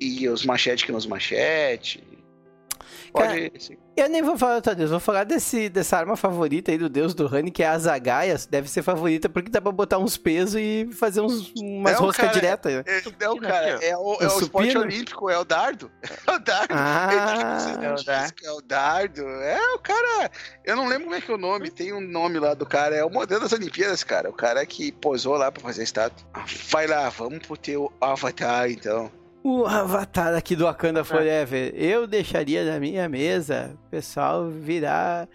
e 0.00 0.28
os 0.28 0.44
machetes 0.44 0.84
que 0.84 0.90
nos 0.90 1.06
machete. 1.06 2.02
Pode. 3.12 3.52
sim. 3.58 3.76
Eu 3.96 4.08
nem 4.08 4.22
vou 4.22 4.38
falar 4.38 4.54
outra 4.56 4.76
deus, 4.76 4.90
vou 4.90 5.00
falar 5.00 5.24
desse, 5.24 5.68
dessa 5.68 5.96
arma 5.96 6.16
favorita 6.16 6.70
aí 6.70 6.78
do 6.78 6.88
deus 6.88 7.14
do 7.14 7.26
Rani, 7.26 7.50
que 7.50 7.64
é 7.64 7.68
a 7.68 7.76
Zagaia. 7.78 8.36
Deve 8.48 8.68
ser 8.70 8.82
favorita 8.82 9.28
porque 9.28 9.50
dá 9.50 9.60
pra 9.60 9.72
botar 9.72 9.98
uns 9.98 10.16
pesos 10.16 10.54
e 10.54 10.88
fazer 10.92 11.20
uns, 11.20 11.52
umas 11.58 11.94
Não, 11.94 12.00
roscas 12.02 12.26
cara, 12.26 12.32
diretas. 12.32 12.74
né? 12.74 12.84
É, 12.86 13.02
não, 13.24 13.36
cara, 13.38 13.66
é 13.84 13.96
o, 13.96 14.14
é 14.20 14.24
É 14.24 14.28
o 14.28 14.36
o 14.36 14.40
esporte 14.40 14.78
olímpico, 14.78 15.28
é 15.28 15.36
o 15.38 15.44
dardo. 15.44 15.90
É 16.28 16.32
o 16.32 16.38
dardo. 16.38 16.74
Ah, 16.76 17.08
é, 17.82 17.90
o 17.90 17.94
o 17.94 18.04
dardo. 18.04 18.34
é 18.44 18.52
o 18.52 18.60
dardo. 18.60 19.22
É 19.26 19.74
o 19.74 19.78
cara. 19.80 20.30
Eu 20.64 20.76
não 20.76 20.86
lembro 20.86 21.04
como 21.04 21.16
é 21.16 21.20
que 21.20 21.30
é 21.30 21.34
o 21.34 21.38
nome. 21.38 21.70
Tem 21.70 21.92
um 21.92 22.00
nome 22.00 22.38
lá 22.38 22.54
do 22.54 22.64
cara. 22.66 22.94
É 22.94 23.04
o 23.04 23.10
modelo 23.10 23.40
das 23.40 23.52
Olimpíadas, 23.52 24.04
cara. 24.04 24.30
O 24.30 24.32
cara 24.32 24.64
que 24.64 24.92
posou 24.92 25.36
lá 25.36 25.50
pra 25.50 25.60
fazer 25.62 25.80
a 25.80 25.84
estátua. 25.84 26.24
Ah, 26.34 26.44
Vai 26.70 26.86
lá, 26.86 27.08
vamos 27.08 27.38
pro 27.46 27.56
teu 27.56 27.92
avatar, 28.00 28.70
então. 28.70 29.10
O 29.48 29.66
avatar 29.66 30.34
aqui 30.34 30.54
do 30.54 30.64
Wakanda 30.64 31.02
Forever. 31.02 31.72
Eu 31.74 32.06
deixaria 32.06 32.70
na 32.70 32.78
minha 32.78 33.08
mesa 33.08 33.74
o 33.86 33.90
pessoal 33.90 34.50
virar 34.50 35.26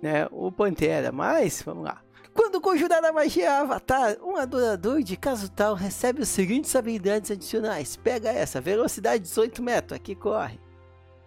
né, 0.00 0.28
o 0.30 0.52
Pantera. 0.52 1.10
Mas, 1.10 1.62
vamos 1.62 1.84
lá. 1.84 2.00
Quando 2.32 2.60
conjurar 2.60 3.04
a 3.04 3.12
magia 3.12 3.58
Avatar, 3.58 4.18
um 4.22 4.36
adorador 4.36 5.02
de 5.02 5.16
caso 5.16 5.50
tal 5.50 5.74
recebe 5.74 6.22
as 6.22 6.28
seguintes 6.28 6.76
habilidades 6.76 7.30
adicionais. 7.30 7.96
Pega 7.96 8.30
essa, 8.30 8.60
velocidade 8.60 9.24
18 9.24 9.60
metros, 9.62 9.96
aqui 9.96 10.14
corre. 10.14 10.60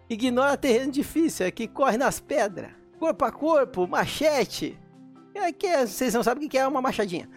Ignora 0.08 0.56
terreno 0.56 0.92
difícil, 0.92 1.46
aqui 1.46 1.68
corre 1.68 1.98
nas 1.98 2.20
pedras. 2.20 2.70
Corpo 2.98 3.24
a 3.24 3.30
corpo, 3.30 3.86
machete. 3.86 4.78
Aqui 5.46 5.66
é, 5.66 5.86
vocês 5.86 6.14
não 6.14 6.22
sabem 6.22 6.46
o 6.46 6.50
que 6.50 6.56
é 6.56 6.66
uma 6.66 6.80
machadinha. 6.80 7.28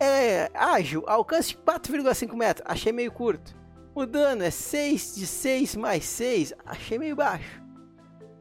É 0.00 0.50
ágil, 0.54 1.04
alcance 1.06 1.54
4,5 1.54 2.34
metros, 2.34 2.66
achei 2.66 2.92
meio 2.92 3.12
curto. 3.12 3.65
O 3.96 4.04
dano 4.04 4.42
é 4.42 4.50
6 4.50 5.14
de 5.14 5.26
6 5.26 5.74
mais 5.74 6.04
6, 6.04 6.52
achei 6.66 6.98
meio 6.98 7.16
baixo. 7.16 7.62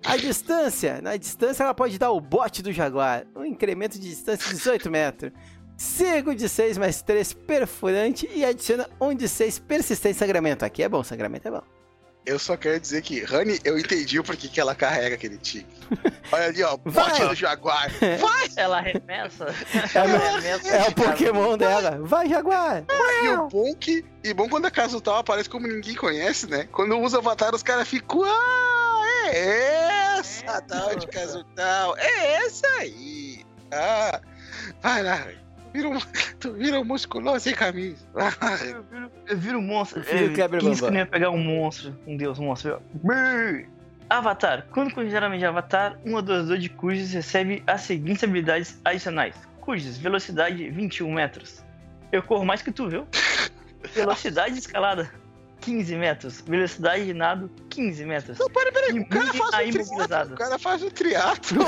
A 0.05 0.17
distância, 0.17 1.01
na 1.01 1.15
distância 1.15 1.63
ela 1.63 1.73
pode 1.73 1.97
dar 1.97 2.11
o 2.11 2.19
bote 2.19 2.61
do 2.61 2.73
Jaguar, 2.73 3.25
um 3.33 3.45
incremento 3.45 3.97
de 3.97 4.09
distância 4.09 4.49
de 4.49 4.55
18 4.57 4.91
metros. 4.91 5.31
Cego 5.77 6.35
de 6.35 6.49
6 6.49 6.77
mais 6.77 7.01
3 7.01 7.31
perfurante 7.31 8.29
e 8.35 8.43
adiciona 8.43 8.89
um 8.99 9.15
de 9.15 9.29
6 9.29 9.59
persistente 9.59 10.17
sangramento. 10.17 10.65
Aqui 10.65 10.83
é 10.83 10.89
bom, 10.89 11.01
sangramento 11.05 11.47
é 11.47 11.51
bom. 11.51 11.74
Eu 12.25 12.39
só 12.39 12.57
quero 12.57 12.79
dizer 12.79 13.01
que, 13.03 13.23
Rani, 13.23 13.59
eu 13.63 13.77
entendi 13.77 14.19
o 14.19 14.23
porquê 14.23 14.47
que 14.47 14.59
ela 14.59 14.73
carrega 14.73 15.13
aquele 15.15 15.37
tigre. 15.37 15.67
Olha 16.31 16.45
ali, 16.45 16.63
ó, 16.63 16.75
Vai. 16.83 17.09
bote 17.09 17.25
do 17.27 17.35
Jaguar. 17.35 17.89
Vai! 18.19 18.45
Ela 18.57 18.77
arremessa. 18.77 19.45
É, 19.93 19.97
Ela 19.97 20.17
o- 20.17 20.23
arremessa 20.35 20.67
é 20.69 20.81
o 20.81 20.87
de 20.87 20.95
Pokémon 20.95 21.57
dela. 21.57 21.99
Vai, 22.01 22.27
Jaguar! 22.27 22.83
E 23.23 23.27
o 23.29 23.47
bom 23.47 23.75
que. 23.75 24.03
E 24.23 24.33
bom 24.33 24.49
quando 24.49 24.65
a 24.65 24.71
Casutal 24.71 25.17
aparece 25.17 25.47
como 25.49 25.67
ninguém 25.67 25.93
conhece, 25.95 26.47
né? 26.47 26.67
Quando 26.71 26.97
usa 26.99 27.19
avatar, 27.19 27.53
os 27.53 27.61
caras 27.61 27.87
ficam. 27.87 28.23
Ah, 28.23 29.27
é 29.27 30.17
essa 30.19 30.57
a 30.57 30.61
tal 30.61 30.95
de 30.95 31.05
Casutal. 31.07 31.95
É 31.97 32.33
essa 32.45 32.67
aí. 32.79 33.45
Ah, 33.71 34.19
vai 34.81 35.03
lá, 35.03 35.15
Rani. 35.15 35.44
Vira 35.75 35.89
um, 35.89 35.99
tu 36.39 36.53
vira 36.53 36.79
um 36.79 36.85
musculoso 36.85 37.41
sem 37.41 37.53
camisa. 37.53 38.07
Eu 38.65 38.83
viro, 38.83 39.11
eu 39.27 39.37
viro 39.37 39.57
um 39.59 39.61
monstro. 39.61 40.01
Eu 40.03 40.05
É, 40.05 40.29
quem 40.29 40.29
disse 40.29 40.35
que 40.35 40.47
Bambam. 40.47 40.91
não 40.91 40.97
ia 40.99 41.05
pegar 41.05 41.29
um 41.31 41.37
monstro? 41.37 41.93
Um 42.07 42.15
deus, 42.15 42.39
um 42.39 42.45
monstro. 42.45 42.81
Brrr. 42.93 43.65
Avatar. 44.09 44.67
Quando 44.71 44.93
consideramente 44.93 45.43
Avatar, 45.43 45.99
um 46.05 46.17
adorador 46.17 46.57
de 46.57 46.69
cujos 46.69 47.11
recebe 47.11 47.61
as 47.67 47.81
seguintes 47.81 48.23
habilidades 48.23 48.79
adicionais. 48.85 49.35
Cujos, 49.59 49.97
velocidade 49.97 50.69
21 50.69 51.11
metros. 51.11 51.61
Eu 52.09 52.23
corro 52.23 52.45
mais 52.45 52.61
que 52.61 52.71
tu, 52.71 52.87
viu? 52.87 53.05
Velocidade 53.93 54.53
de 54.53 54.59
escalada 54.59 55.11
15 55.65 55.95
metros. 55.95 56.41
Velocidade 56.41 57.05
de 57.05 57.13
nado 57.13 57.49
15 57.69 58.05
metros. 58.05 58.37
Não, 58.37 58.47
peraí, 58.49 58.71
peraí. 58.71 58.99
O 58.99 59.09
cara 59.09 59.33
faz 59.33 59.63
um 59.63 59.69
triatlo. 59.71 59.81
imobilizado. 59.81 60.33
O 60.35 60.37
cara 60.37 60.59
faz 60.59 60.83
um 60.83 60.89
triatlo. 60.89 61.61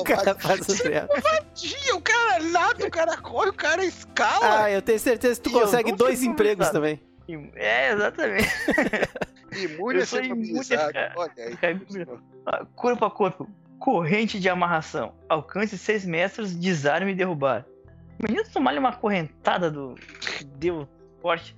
O 0.00 0.04
cara 0.04 0.34
faz 0.34 0.60
o 0.68 0.76
treino. 0.82 1.08
Dia, 1.54 1.96
o 1.96 2.00
cara 2.02 2.42
nada, 2.44 2.86
o 2.86 2.90
cara 2.90 3.16
corre, 3.16 3.48
o 3.48 3.54
cara 3.54 3.84
escala. 3.84 4.64
Ah, 4.64 4.70
eu 4.70 4.82
tenho 4.82 4.98
certeza 4.98 5.40
que 5.40 5.48
tu 5.48 5.56
E 5.56 5.60
consegue 5.60 5.92
dois 5.92 6.22
empregos 6.22 6.68
também. 6.68 7.00
É, 7.54 7.92
exatamente. 7.92 8.48
imune 9.56 9.98
eu 9.98 10.02
a 10.02 10.06
sou 10.06 10.18
ser 10.18 10.24
imune, 10.26 10.48
mobilizado. 10.48 10.92
cara. 10.92 11.12
Olha 11.16 11.32
aí. 11.38 11.58
Ah, 12.46 12.66
Corpo 12.74 13.04
a 13.04 13.10
corpo. 13.10 13.48
Corrente 13.78 14.38
de 14.38 14.48
amarração. 14.48 15.14
Alcance 15.28 15.78
6 15.78 16.04
metros, 16.04 16.54
desarme 16.54 17.12
e 17.12 17.14
derrubar. 17.14 17.64
Imagina 18.18 18.44
tu 18.44 18.50
tomar 18.52 18.76
uma 18.76 18.92
correntada 18.92 19.70
do 19.70 19.94
Deus 20.56 20.86
forte. 21.22 21.54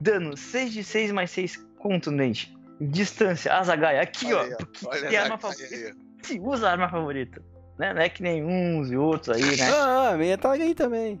Dano 0.00 0.36
6 0.36 0.72
de 0.72 0.84
6 0.84 1.12
mais 1.12 1.30
6 1.30 1.56
contundente. 1.78 2.56
Distância, 2.80 3.52
Azagaia. 3.54 4.00
Aqui, 4.00 4.32
Olha 4.32 4.36
ó. 4.36 4.42
aí, 4.42 4.52
ó. 4.52 4.56
Porque 4.56 4.86
Olha 4.86 5.08
tem 5.08 5.18
a 5.18 5.22
arma 5.24 5.38
favorita. 5.38 5.74
aí. 5.74 5.92
Se 6.22 6.40
usa 6.40 6.68
a 6.68 6.72
arma 6.72 6.88
favorita. 6.88 7.42
Né? 7.78 7.94
Não 7.94 8.02
é 8.02 8.08
que 8.08 8.22
nem 8.22 8.44
uns 8.44 8.90
e 8.90 8.96
outros 8.96 9.36
aí, 9.36 9.56
né? 9.56 9.70
Ah, 9.70 10.10
a 10.10 10.16
minha 10.16 10.36
tá 10.38 10.52
aí 10.52 10.74
também. 10.74 11.18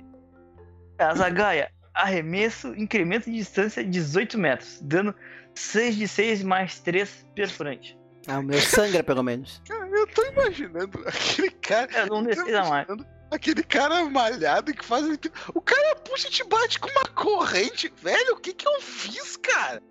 Azagaia. 0.98 1.70
Arremesso, 1.94 2.74
incremento 2.76 3.30
de 3.30 3.36
distância 3.36 3.84
18 3.84 4.38
metros. 4.38 4.80
Dano 4.82 5.14
6 5.54 5.96
de 5.96 6.06
6 6.08 6.42
mais 6.44 6.78
3 6.80 7.26
perfurante. 7.34 7.98
Ah, 8.26 8.38
o 8.38 8.42
meu 8.42 8.60
sangra, 8.60 9.02
pelo 9.02 9.22
menos. 9.22 9.62
Cara, 9.66 9.88
eu 9.88 10.06
tô 10.08 10.22
imaginando 10.26 11.00
aquele 11.06 11.50
cara. 11.50 11.90
É, 11.92 12.06
não 12.06 12.22
tô 12.22 12.24
precisa 12.24 12.62
mais. 12.64 12.86
imaginando 12.88 13.06
Aquele 13.30 13.62
cara 13.62 14.04
malhado 14.04 14.72
que 14.72 14.84
faz. 14.84 15.06
O 15.54 15.60
cara 15.60 15.96
puxa 15.96 16.28
e 16.28 16.30
te 16.30 16.44
bate 16.44 16.78
com 16.80 16.88
uma 16.90 17.04
corrente, 17.08 17.92
velho. 18.02 18.34
O 18.34 18.40
que 18.40 18.52
que 18.54 18.66
eu 18.66 18.80
fiz, 18.80 19.36
cara? 19.36 19.82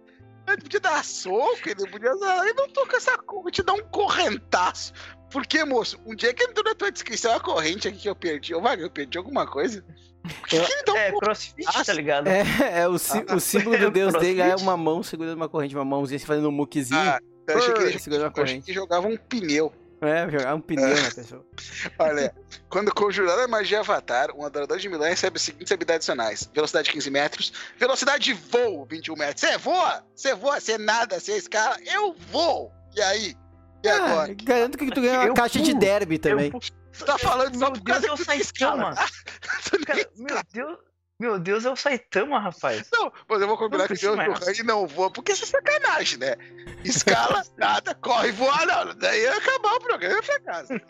Ele 0.47 0.61
podia 0.61 0.79
dar 0.79 1.03
soco, 1.03 1.59
ele 1.65 1.87
podia 1.89 2.15
dar. 2.17 2.43
Ele 2.45 2.53
não 2.53 2.69
tô 2.69 2.85
com 2.87 2.95
essa 2.95 3.17
corrente, 3.17 3.61
dá 3.61 3.73
um 3.73 3.83
correntaço. 3.89 4.93
Por 5.29 5.45
quê, 5.45 5.63
moço? 5.65 5.99
Um 6.05 6.15
dia 6.15 6.33
que 6.33 6.43
entrou 6.43 6.63
na 6.63 6.73
tua 6.73 6.91
descrição 6.91 7.33
a 7.35 7.39
corrente 7.39 7.87
aqui 7.87 7.97
que 7.99 8.09
eu 8.09 8.15
perdi. 8.15 8.55
Ô, 8.55 8.61
Wagner, 8.61 8.85
eu 8.85 8.89
perdi 8.91 9.17
alguma 9.17 9.45
coisa? 9.45 9.83
Por 10.23 10.47
que, 10.47 10.55
Eu- 10.55 10.63
que 10.65 10.71
ele 10.71 10.83
dá 10.83 10.93
um 10.93 10.97
É, 10.97 11.11
crossfit, 11.11 11.85
tá 11.85 11.93
ligado? 11.93 12.27
É, 12.27 12.43
é 12.81 12.87
o, 12.87 12.97
sí- 12.97 13.23
Ah, 13.27 13.35
o 13.35 13.39
símbolo 13.39 13.77
do 13.77 13.91
deus 13.91 14.13
dele 14.13 14.41
é 14.41 14.55
uma 14.55 14.75
mão 14.77 15.03
segurando 15.03 15.35
uma 15.35 15.49
corrente, 15.49 15.75
uma 15.75 15.85
mãozinha 15.85 16.15
assim, 16.15 16.25
fazendo 16.25 16.47
um 16.47 16.51
muquezinho. 16.51 16.99
Ah, 16.99 17.19
eu 17.47 17.57
achei 17.57 17.73
que 17.73 17.81
ele, 17.81 17.99
segurando 17.99 18.23
uma 18.23 18.27
eu 18.35 18.43
achei 18.43 18.45
corrente. 18.55 18.65
que 18.65 18.73
jogava 18.73 19.07
um 19.07 19.17
pneu. 19.17 19.71
É, 19.99 20.29
jogar 20.29 20.53
um 20.53 20.61
pneu 20.61 20.87
na 21.01 21.11
pessoa. 21.11 21.43
Olha, 21.97 22.35
quando 22.69 22.93
conjurar 22.93 23.39
a 23.39 23.47
magia 23.47 23.79
Avatar, 23.79 24.29
um 24.35 24.45
adorador 24.45 24.77
de 24.77 24.87
Milan 24.87 25.07
recebe 25.09 25.37
as 25.37 25.41
seguintes 25.41 25.71
habilidades 25.71 26.07
adicionais: 26.07 26.49
velocidade 26.53 26.91
15 26.91 27.09
metros, 27.09 27.53
velocidade 27.77 28.23
de 28.25 28.33
voo 28.33 28.85
21 28.85 29.15
metros. 29.15 29.41
Você 29.41 29.57
voa? 29.57 30.03
Você 30.15 30.35
voa? 30.35 30.59
Você 30.59 30.77
nada? 30.77 31.19
Você 31.19 31.35
escala? 31.37 31.77
Eu 31.85 32.13
vou! 32.31 32.71
E 32.95 33.01
aí? 33.01 33.35
E 33.83 33.89
Ah, 33.89 33.95
agora? 34.05 34.35
garanto 34.43 34.77
que 34.77 34.91
tu 34.91 35.01
ganha 35.01 35.19
uma 35.19 35.27
Eu 35.27 35.33
caixa 35.33 35.59
de 35.59 35.73
derby 35.73 36.17
também. 36.19 36.51
Eu- 36.53 36.59
Você 36.91 37.05
tá 37.05 37.17
falando 37.17 37.57
só 37.57 37.69
por 37.71 37.79
Deus, 37.79 37.83
causa 37.99 38.07
é 38.07 38.09
que 38.09 38.17
tu 38.23 38.25
tem 38.27 38.39
escala. 38.39 38.95
Cara, 39.85 40.09
meu 40.15 40.37
Deus, 40.51 40.77
meu 41.19 41.39
Deus, 41.39 41.65
é 41.65 41.71
o 41.71 41.75
Saitama, 41.75 42.39
rapaz. 42.39 42.87
Não, 42.93 43.11
mas 43.27 43.41
eu 43.41 43.47
vou 43.47 43.57
combinar 43.57 43.89
Não 43.89 43.95
que 43.95 44.01
Deus 44.01 44.15
do 44.15 44.45
Rani 44.45 44.63
não 44.63 44.85
voa, 44.85 45.09
porque 45.09 45.31
isso 45.31 45.45
é 45.45 45.47
sacanagem, 45.47 46.19
né? 46.19 46.35
Escala, 46.83 47.43
nada, 47.57 47.95
corre, 47.95 48.31
voa, 48.31 48.65
não. 48.65 48.93
Daí 48.95 49.21
ia 49.21 49.35
acabar 49.35 49.73
o 49.75 49.79
programa 49.79 50.13
e 50.13 50.17
ia 50.17 50.23
pra 50.23 50.39
casa. 50.39 50.81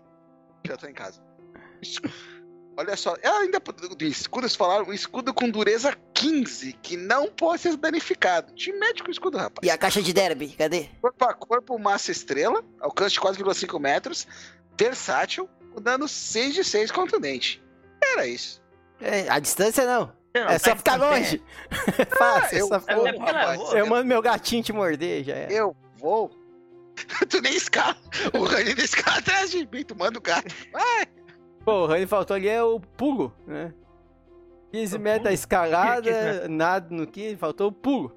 Já 0.65 0.75
tô 0.75 0.87
em 0.87 0.93
casa. 0.93 1.23
Olha 2.75 2.95
só, 2.97 3.15
é 3.21 3.29
ainda 3.29 3.59
do 3.59 4.03
escudo, 4.03 4.45
eles 4.45 4.55
falaram 4.55 4.85
um 4.85 4.93
escudo 4.93 5.33
com 5.33 5.49
dureza 5.49 5.97
15, 6.13 6.73
que 6.73 6.97
não 6.97 7.27
pode 7.27 7.61
ser 7.61 7.77
danificado. 7.77 8.53
Te 8.53 8.71
mete 8.73 9.01
com 9.01 9.07
o 9.07 9.11
escudo, 9.11 9.37
rapaz. 9.37 9.65
E 9.65 9.71
a 9.71 9.77
caixa 9.77 10.01
de 10.01 10.11
derby, 10.11 10.49
cadê? 10.49 10.89
Corpo 11.01 11.25
a 11.25 11.33
corpo, 11.33 11.79
massa 11.79 12.11
estrela, 12.11 12.63
alcance 12.81 13.15
de 13.15 13.21
4,5 13.21 13.79
metros, 13.79 14.27
versátil, 14.77 15.49
com 15.73 15.81
dano 15.81 16.07
6 16.07 16.53
de 16.53 16.63
6 16.65 16.91
contundente. 16.91 17.63
Era 18.03 18.27
isso. 18.27 18.61
É, 18.99 19.29
a 19.29 19.39
distância 19.39 19.85
não. 19.85 20.16
Não, 20.45 20.49
É 20.49 20.59
só 20.59 20.69
tá- 20.71 20.75
ficar 20.77 20.99
tá- 20.99 21.09
longe. 21.09 21.43
É 21.97 22.05
fácil, 22.05 22.57
é 22.57 22.61
eu 22.61 22.67
só 22.67 22.79
vou, 22.79 23.05
ficar 23.07 23.53
é 23.53 23.57
voa. 23.57 23.77
Eu 23.77 23.87
mando 23.87 24.05
meu 24.05 24.21
gatinho 24.21 24.63
te 24.63 24.73
morder, 24.73 25.23
já 25.23 25.35
é. 25.35 25.47
Eu 25.49 25.75
vou. 25.97 26.29
tu 27.29 27.41
nem 27.41 27.55
escala. 27.55 27.95
O 28.33 28.43
Rani 28.43 28.73
nem 28.73 28.83
escala 28.85 29.17
atrás 29.19 29.51
de 29.51 29.67
mim. 29.71 29.83
Tu 29.83 29.95
manda 29.95 30.17
o 30.17 30.21
gato. 30.21 30.53
Vai. 30.71 31.05
Pô, 31.63 31.83
o 31.83 31.85
Rani 31.85 32.07
faltou 32.07 32.35
ali 32.35 32.47
é 32.47 32.63
o 32.63 32.79
pulo, 32.79 33.33
né? 33.45 33.73
15 34.71 34.95
O 34.97 34.99
metros 34.99 35.23
da 35.23 35.33
escalada, 35.33 36.01
15 36.01 36.23
metros. 36.23 36.49
nada 36.49 36.87
no 36.95 37.07
que, 37.07 37.35
faltou 37.37 37.67
o 37.69 37.71
pulo. 37.71 38.15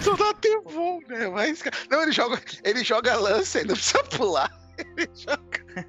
Só 0.00 0.14
dá 0.16 0.32
tempo, 0.34 1.00
né? 1.08 1.48
Escalar. 1.50 1.78
Não, 1.90 2.02
ele 2.02 2.12
joga, 2.12 2.40
ele 2.64 2.84
joga 2.84 3.16
lança 3.16 3.60
e 3.60 3.64
não 3.64 3.74
precisa 3.74 4.02
pular. 4.04 4.50
Ele 4.78 5.08
joga. 5.14 5.86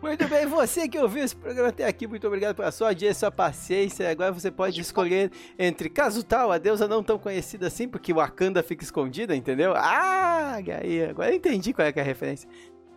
Muito 0.00 0.28
bem, 0.28 0.46
você 0.46 0.88
que 0.88 0.96
ouviu 0.98 1.24
esse 1.24 1.34
programa 1.34 1.70
até 1.70 1.84
aqui, 1.84 2.06
muito 2.06 2.24
obrigado 2.26 2.54
pela 2.54 2.70
sua 2.70 2.88
audiência, 2.88 3.20
sua 3.20 3.30
paciência. 3.32 4.08
Agora 4.08 4.30
você 4.30 4.48
pode 4.50 4.80
escolher 4.80 5.30
entre 5.58 5.90
Kazutal, 5.90 6.52
a 6.52 6.58
deusa 6.58 6.86
não 6.86 7.02
tão 7.02 7.18
conhecida 7.18 7.66
assim, 7.66 7.88
porque 7.88 8.12
Wakanda 8.12 8.62
fica 8.62 8.84
escondida, 8.84 9.34
entendeu? 9.34 9.72
Ah, 9.74 10.54
aí, 10.82 11.04
agora 11.04 11.30
eu 11.30 11.36
entendi 11.36 11.72
qual 11.72 11.86
é, 11.88 11.92
que 11.92 11.98
é 11.98 12.02
a 12.02 12.04
referência. 12.04 12.48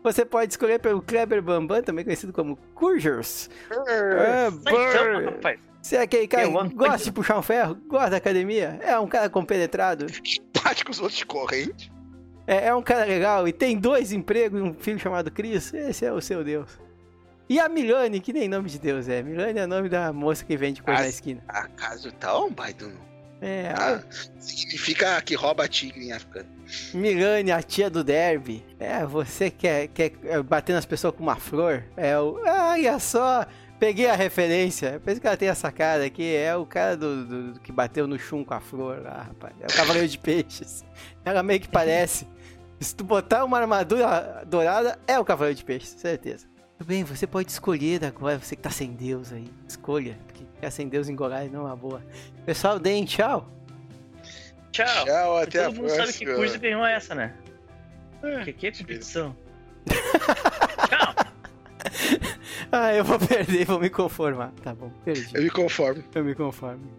Você 0.03 0.23
pode 0.23 0.53
escolher 0.53 0.79
pelo 0.79 1.01
Kleber 1.01 1.41
Bambam, 1.41 1.81
também 1.81 2.03
conhecido 2.03 2.31
como 2.33 2.55
Kurgers. 2.75 3.49
É, 3.87 4.51
Saitama, 4.51 5.19
brr. 5.19 5.25
rapaz. 5.25 5.59
Você 5.81 5.95
é 5.95 6.01
aquele 6.01 6.27
cara 6.27 6.47
que 6.47 6.75
gosta 6.75 7.03
de 7.03 7.11
puxar 7.11 7.39
um 7.39 7.41
ferro, 7.41 7.75
gosta 7.87 8.11
da 8.11 8.17
academia, 8.17 8.79
é 8.83 8.99
um 8.99 9.07
cara 9.07 9.27
compenetrado, 9.27 10.05
Bate 10.63 10.85
com 10.85 10.91
os 10.91 10.99
outros 10.99 11.17
de 11.17 11.25
corrente. 11.25 11.91
é, 12.45 12.67
é 12.67 12.75
um 12.75 12.83
cara 12.83 13.05
legal 13.05 13.47
e 13.47 13.51
tem 13.51 13.75
dois 13.79 14.11
empregos 14.11 14.59
e 14.59 14.63
um 14.63 14.73
filho 14.75 14.99
chamado 14.99 15.31
Chris, 15.31 15.73
esse 15.73 16.05
é 16.05 16.13
o 16.13 16.21
seu 16.21 16.43
Deus. 16.43 16.79
E 17.51 17.59
a 17.59 17.67
Milane, 17.67 18.21
que 18.21 18.31
nem 18.31 18.47
nome 18.47 18.69
de 18.69 18.79
Deus 18.79 19.09
é. 19.09 19.21
Milane 19.21 19.59
é 19.59 19.65
o 19.65 19.67
nome 19.67 19.89
da 19.89 20.13
moça 20.13 20.45
que 20.45 20.55
vende 20.55 20.81
coisa 20.81 20.99
Ah, 21.01 21.03
na 21.03 21.09
esquina. 21.09 21.43
Acaso 21.49 22.09
tal, 22.13 22.47
um 22.47 22.51
baita. 22.53 22.85
É, 23.41 23.73
Ah, 23.75 23.95
a 23.95 24.01
significa 24.41 25.19
que 25.21 25.35
rouba 25.35 25.67
tigre 25.67 26.05
em 26.05 26.13
africano. 26.13 26.47
Milane, 26.93 27.51
a 27.51 27.61
tia 27.61 27.89
do 27.89 28.03
derby. 28.03 28.63
É, 28.79 29.05
você 29.05 29.49
quer, 29.49 29.87
quer 29.89 30.13
é, 30.23 30.41
bater 30.41 30.71
nas 30.73 30.85
pessoas 30.85 31.13
com 31.13 31.23
uma 31.23 31.35
flor? 31.35 31.83
É 31.97 32.17
o. 32.17 32.39
Olha 32.45 32.97
só! 32.99 33.45
Peguei 33.79 34.07
a 34.07 34.15
referência. 34.15 35.01
Pensa 35.03 35.19
que 35.19 35.25
ela 35.27 35.35
tem 35.35 35.49
essa 35.49 35.71
cara 35.71 36.05
aqui. 36.05 36.33
É 36.35 36.55
o 36.55 36.65
cara 36.67 36.95
do, 36.95 37.25
do- 37.25 37.53
do 37.53 37.59
que 37.59 37.71
bateu 37.71 38.07
no 38.07 38.17
chum 38.17 38.43
com 38.45 38.53
a 38.53 38.61
flor 38.61 39.01
lá, 39.01 39.23
rapaz. 39.23 39.53
É 39.59 39.65
o 39.65 39.75
Cavaleiro 39.75 40.07
de 40.07 40.19
Peixes. 40.19 40.85
Ela 41.25 41.41
meio 41.43 41.59
que 41.59 41.67
parece. 41.67 42.27
Se 42.79 42.95
tu 42.95 43.03
botar 43.03 43.43
uma 43.43 43.57
armadura 43.59 44.43
dourada, 44.47 44.97
é 45.07 45.19
o 45.19 45.25
Cavaleiro 45.25 45.57
de 45.57 45.65
Peixes, 45.65 45.89
certeza. 45.99 46.47
Tudo 46.81 46.87
bem, 46.87 47.03
você 47.03 47.27
pode 47.27 47.51
escolher 47.51 48.03
agora, 48.03 48.39
você 48.39 48.55
que 48.55 48.61
tá 48.63 48.71
sem 48.71 48.91
Deus 48.93 49.31
aí. 49.31 49.45
Escolha, 49.67 50.17
porque 50.25 50.43
ficar 50.55 50.71
sem 50.71 50.89
Deus 50.89 51.07
em 51.07 51.15
Goiás 51.15 51.51
não 51.51 51.59
é 51.59 51.63
uma 51.65 51.75
boa. 51.75 52.03
Pessoal, 52.43 52.79
deem 52.79 53.05
tchau. 53.05 53.47
Tchau. 54.71 55.05
Tchau, 55.05 55.37
até 55.37 55.59
a 55.59 55.65
Todo 55.65 55.75
mundo 55.75 55.89
sabe 55.89 56.11
que 56.11 56.25
próxima. 56.25 56.35
Curso 56.37 56.59
ganhou 56.59 56.83
essa, 56.83 57.13
né? 57.13 57.35
É, 58.23 58.45
que 58.45 58.53
que 58.53 58.65
é 58.65 58.71
competição? 58.71 59.35
Tchau. 59.85 61.15
Ah, 62.73 62.93
eu 62.93 63.03
vou 63.03 63.19
perder, 63.19 63.65
vou 63.65 63.81
me 63.81 63.89
conformar. 63.89 64.53
Tá 64.63 64.73
bom, 64.73 64.89
perdi. 65.03 65.35
Eu 65.35 65.43
me 65.43 65.49
conformo. 65.49 66.01
Eu 66.15 66.23
me 66.23 66.33
conformo. 66.33 66.89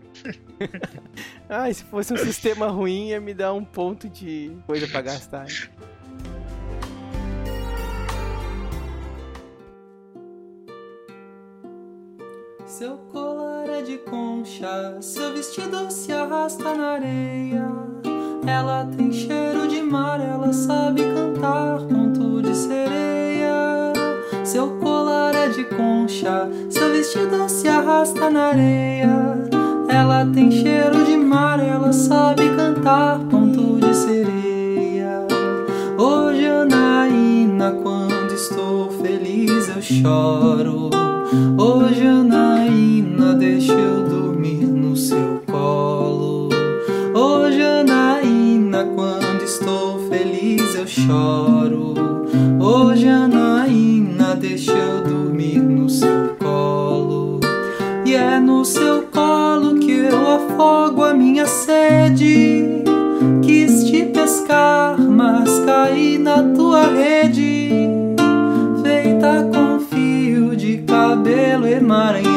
ah, 1.49 1.73
se 1.73 1.83
fosse 1.85 2.13
um 2.13 2.19
sistema 2.19 2.69
ruim, 2.69 3.09
ia 3.09 3.21
me 3.21 3.33
dar 3.33 3.55
um 3.55 3.65
ponto 3.65 4.07
de 4.07 4.55
coisa 4.67 4.87
pra 4.87 5.01
gastar. 5.01 5.49
hein? 5.49 5.71
Seu 12.79 12.97
colar 13.13 13.69
é 13.69 13.83
de 13.83 13.99
concha, 13.99 14.97
seu 15.03 15.35
vestido 15.35 15.91
se 15.91 16.11
arrasta 16.11 16.75
na 16.75 16.93
areia. 16.93 17.69
Ela 18.47 18.89
tem 18.97 19.13
cheiro 19.13 19.69
de 19.69 19.83
mar, 19.83 20.19
ela 20.19 20.51
sabe 20.55 21.03
cantar 21.03 21.81
conto 21.81 22.41
de 22.41 22.57
sereia. 22.57 23.93
Seu 24.43 24.79
colar 24.79 25.35
é 25.35 25.51
de 25.51 25.65
concha, 25.65 26.49
seu 26.71 26.91
vestido 26.93 27.47
se 27.47 27.69
arrasta 27.69 28.31
na 28.31 28.47
areia. 28.47 29.51
Ela 29.91 30.25
tem 30.33 30.51
cheiro 30.51 31.05
de 31.05 31.19
mar, 31.19 31.61
ela 31.61 31.93
sabe 31.93 32.49
cantar 32.57 33.19
conto 33.31 33.79
de 33.81 33.95
sereia. 33.95 35.27
Hoje, 35.99 36.47
Anaína, 36.47 37.73
quando 37.83 38.33
estou 38.33 38.91
feliz 38.91 39.69
eu 39.69 39.83
choro. 39.83 40.91
Hoje, 41.59 42.07
Anaína, 42.07 42.62
deixa 43.43 43.73
eu 43.73 44.05
dormir 44.05 44.65
no 44.65 44.97
seu 44.97 45.43
colo. 45.51 46.49
Hoje, 47.13 47.61
Anaína, 47.61 48.85
quando 48.95 49.43
estou 49.43 49.99
feliz 50.09 50.77
eu 50.77 50.87
choro. 50.87 51.95
Hoje, 52.61 53.09
Anaína, 53.09 54.37
deixa 54.37 54.71
eu 54.71 55.03
dormir 55.03 55.59
no 55.59 55.91
seu 55.91 56.37
colo. 56.39 57.41
E 58.07 58.15
é 58.15 58.39
no 58.39 58.65
seu 58.65 59.03
colo 59.11 59.75
que 59.81 59.91
eu 59.91 60.21
afogo 60.37 61.03
a 61.03 61.13
minha 61.13 61.47
sede. 61.47 62.85
Quis 63.43 63.83
te 63.87 64.05
pescar, 64.05 64.97
mas 65.01 65.59
caí 65.67 66.17
na 66.17 66.45
tua 66.55 66.87
rede. 66.87 67.71
Feita 68.85 69.51
com 69.53 69.81
fio 69.81 70.55
de 70.55 70.79
cabelo 70.87 71.67
emaranhado. 71.67 72.32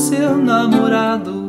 Seu 0.00 0.38
namorado. 0.38 1.39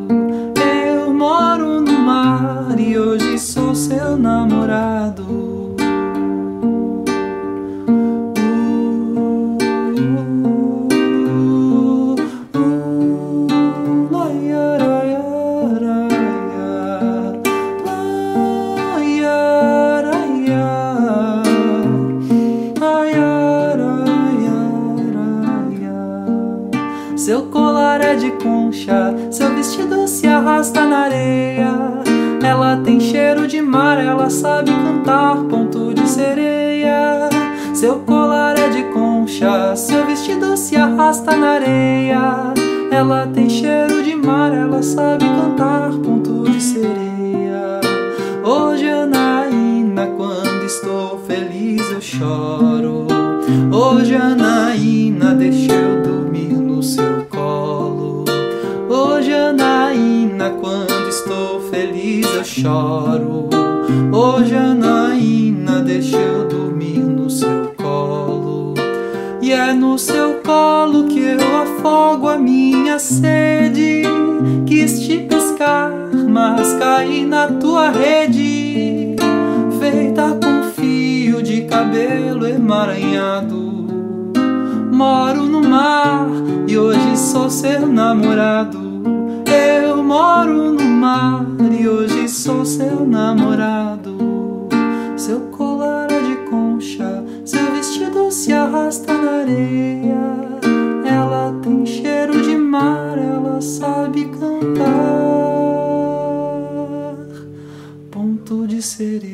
Sabe 34.32 34.72
cantar 34.72 35.36
ponto 35.44 35.94
de 35.94 36.08
sereia. 36.08 37.30
Seu 37.74 38.00
colar 38.00 38.58
é 38.58 38.70
de 38.70 38.84
concha, 38.94 39.76
seu 39.76 40.06
vestido 40.06 40.56
se 40.56 40.76
arrasta 40.76 41.36
na 41.36 41.56
areia. 41.56 42.54
Ela 42.89 43.28
tem 43.28 43.50
cheiro 43.50 44.02
de 44.04 44.15
mar, 44.15 44.54
ela 44.54 44.82
sabe 44.82 45.26
cantar 45.26 45.91
ponto 45.91 46.50
de 46.50 46.62
sereia. 46.62 47.82
Hoje, 48.44 48.88
Anaína, 48.89 50.08
quando 50.15 50.63
estou 50.65 51.20
feliz 51.28 51.82
eu 51.91 52.02
choro. 52.02 53.08
Hoje, 53.72 54.15
Anaína, 54.15 55.36
deixa 55.36 55.74
eu 55.74 56.04
dormir 56.04 56.54
no 56.54 56.82
seu 56.82 57.26
colo. 57.30 58.24
Hoje, 58.89 59.34
Anaína, 59.34 60.52
quando 60.52 61.10
estou 61.10 61.60
feliz 61.70 62.26
eu 62.34 62.46
choro. 62.46 63.40
Hoje, 64.41 64.56
Anaína, 64.56 65.82
deixa 65.82 66.17
eu 66.17 66.47
dormir 66.47 66.97
no 66.97 67.30
seu 67.30 67.71
colo. 67.77 68.73
E 69.39 69.51
é 69.51 69.71
no 69.71 69.99
seu 69.99 70.39
colo 70.43 71.04
que 71.04 71.19
eu 71.19 71.58
afogo 71.62 72.27
a 72.27 72.39
minha 72.39 72.97
sede. 72.97 74.01
Quis 74.65 74.99
te 75.01 75.19
pescar, 75.19 75.91
mas 76.27 76.73
caí 76.73 77.23
na 77.23 77.49
tua 77.49 77.91
rede. 77.91 79.15
Feita 79.80 80.36
com 80.43 80.71
fio 80.71 81.43
de 81.43 81.62
cabelo 81.65 82.47
emaranhado. 82.47 83.86
Moro 84.91 85.43
no 85.43 85.62
mar 85.62 86.27
e 86.67 86.75
hoje 86.80 87.15
sou 87.15 87.47
seu 87.47 87.86
namorado. 87.86 88.80
Eu 89.45 90.04
moro 90.04 90.73
no 90.73 90.84
mar 90.84 91.45
e 91.80 91.88
hoje 91.88 92.27
sou 92.27 92.65
seu 92.65 93.06
namorado. 93.06 94.00
city. 109.01 109.31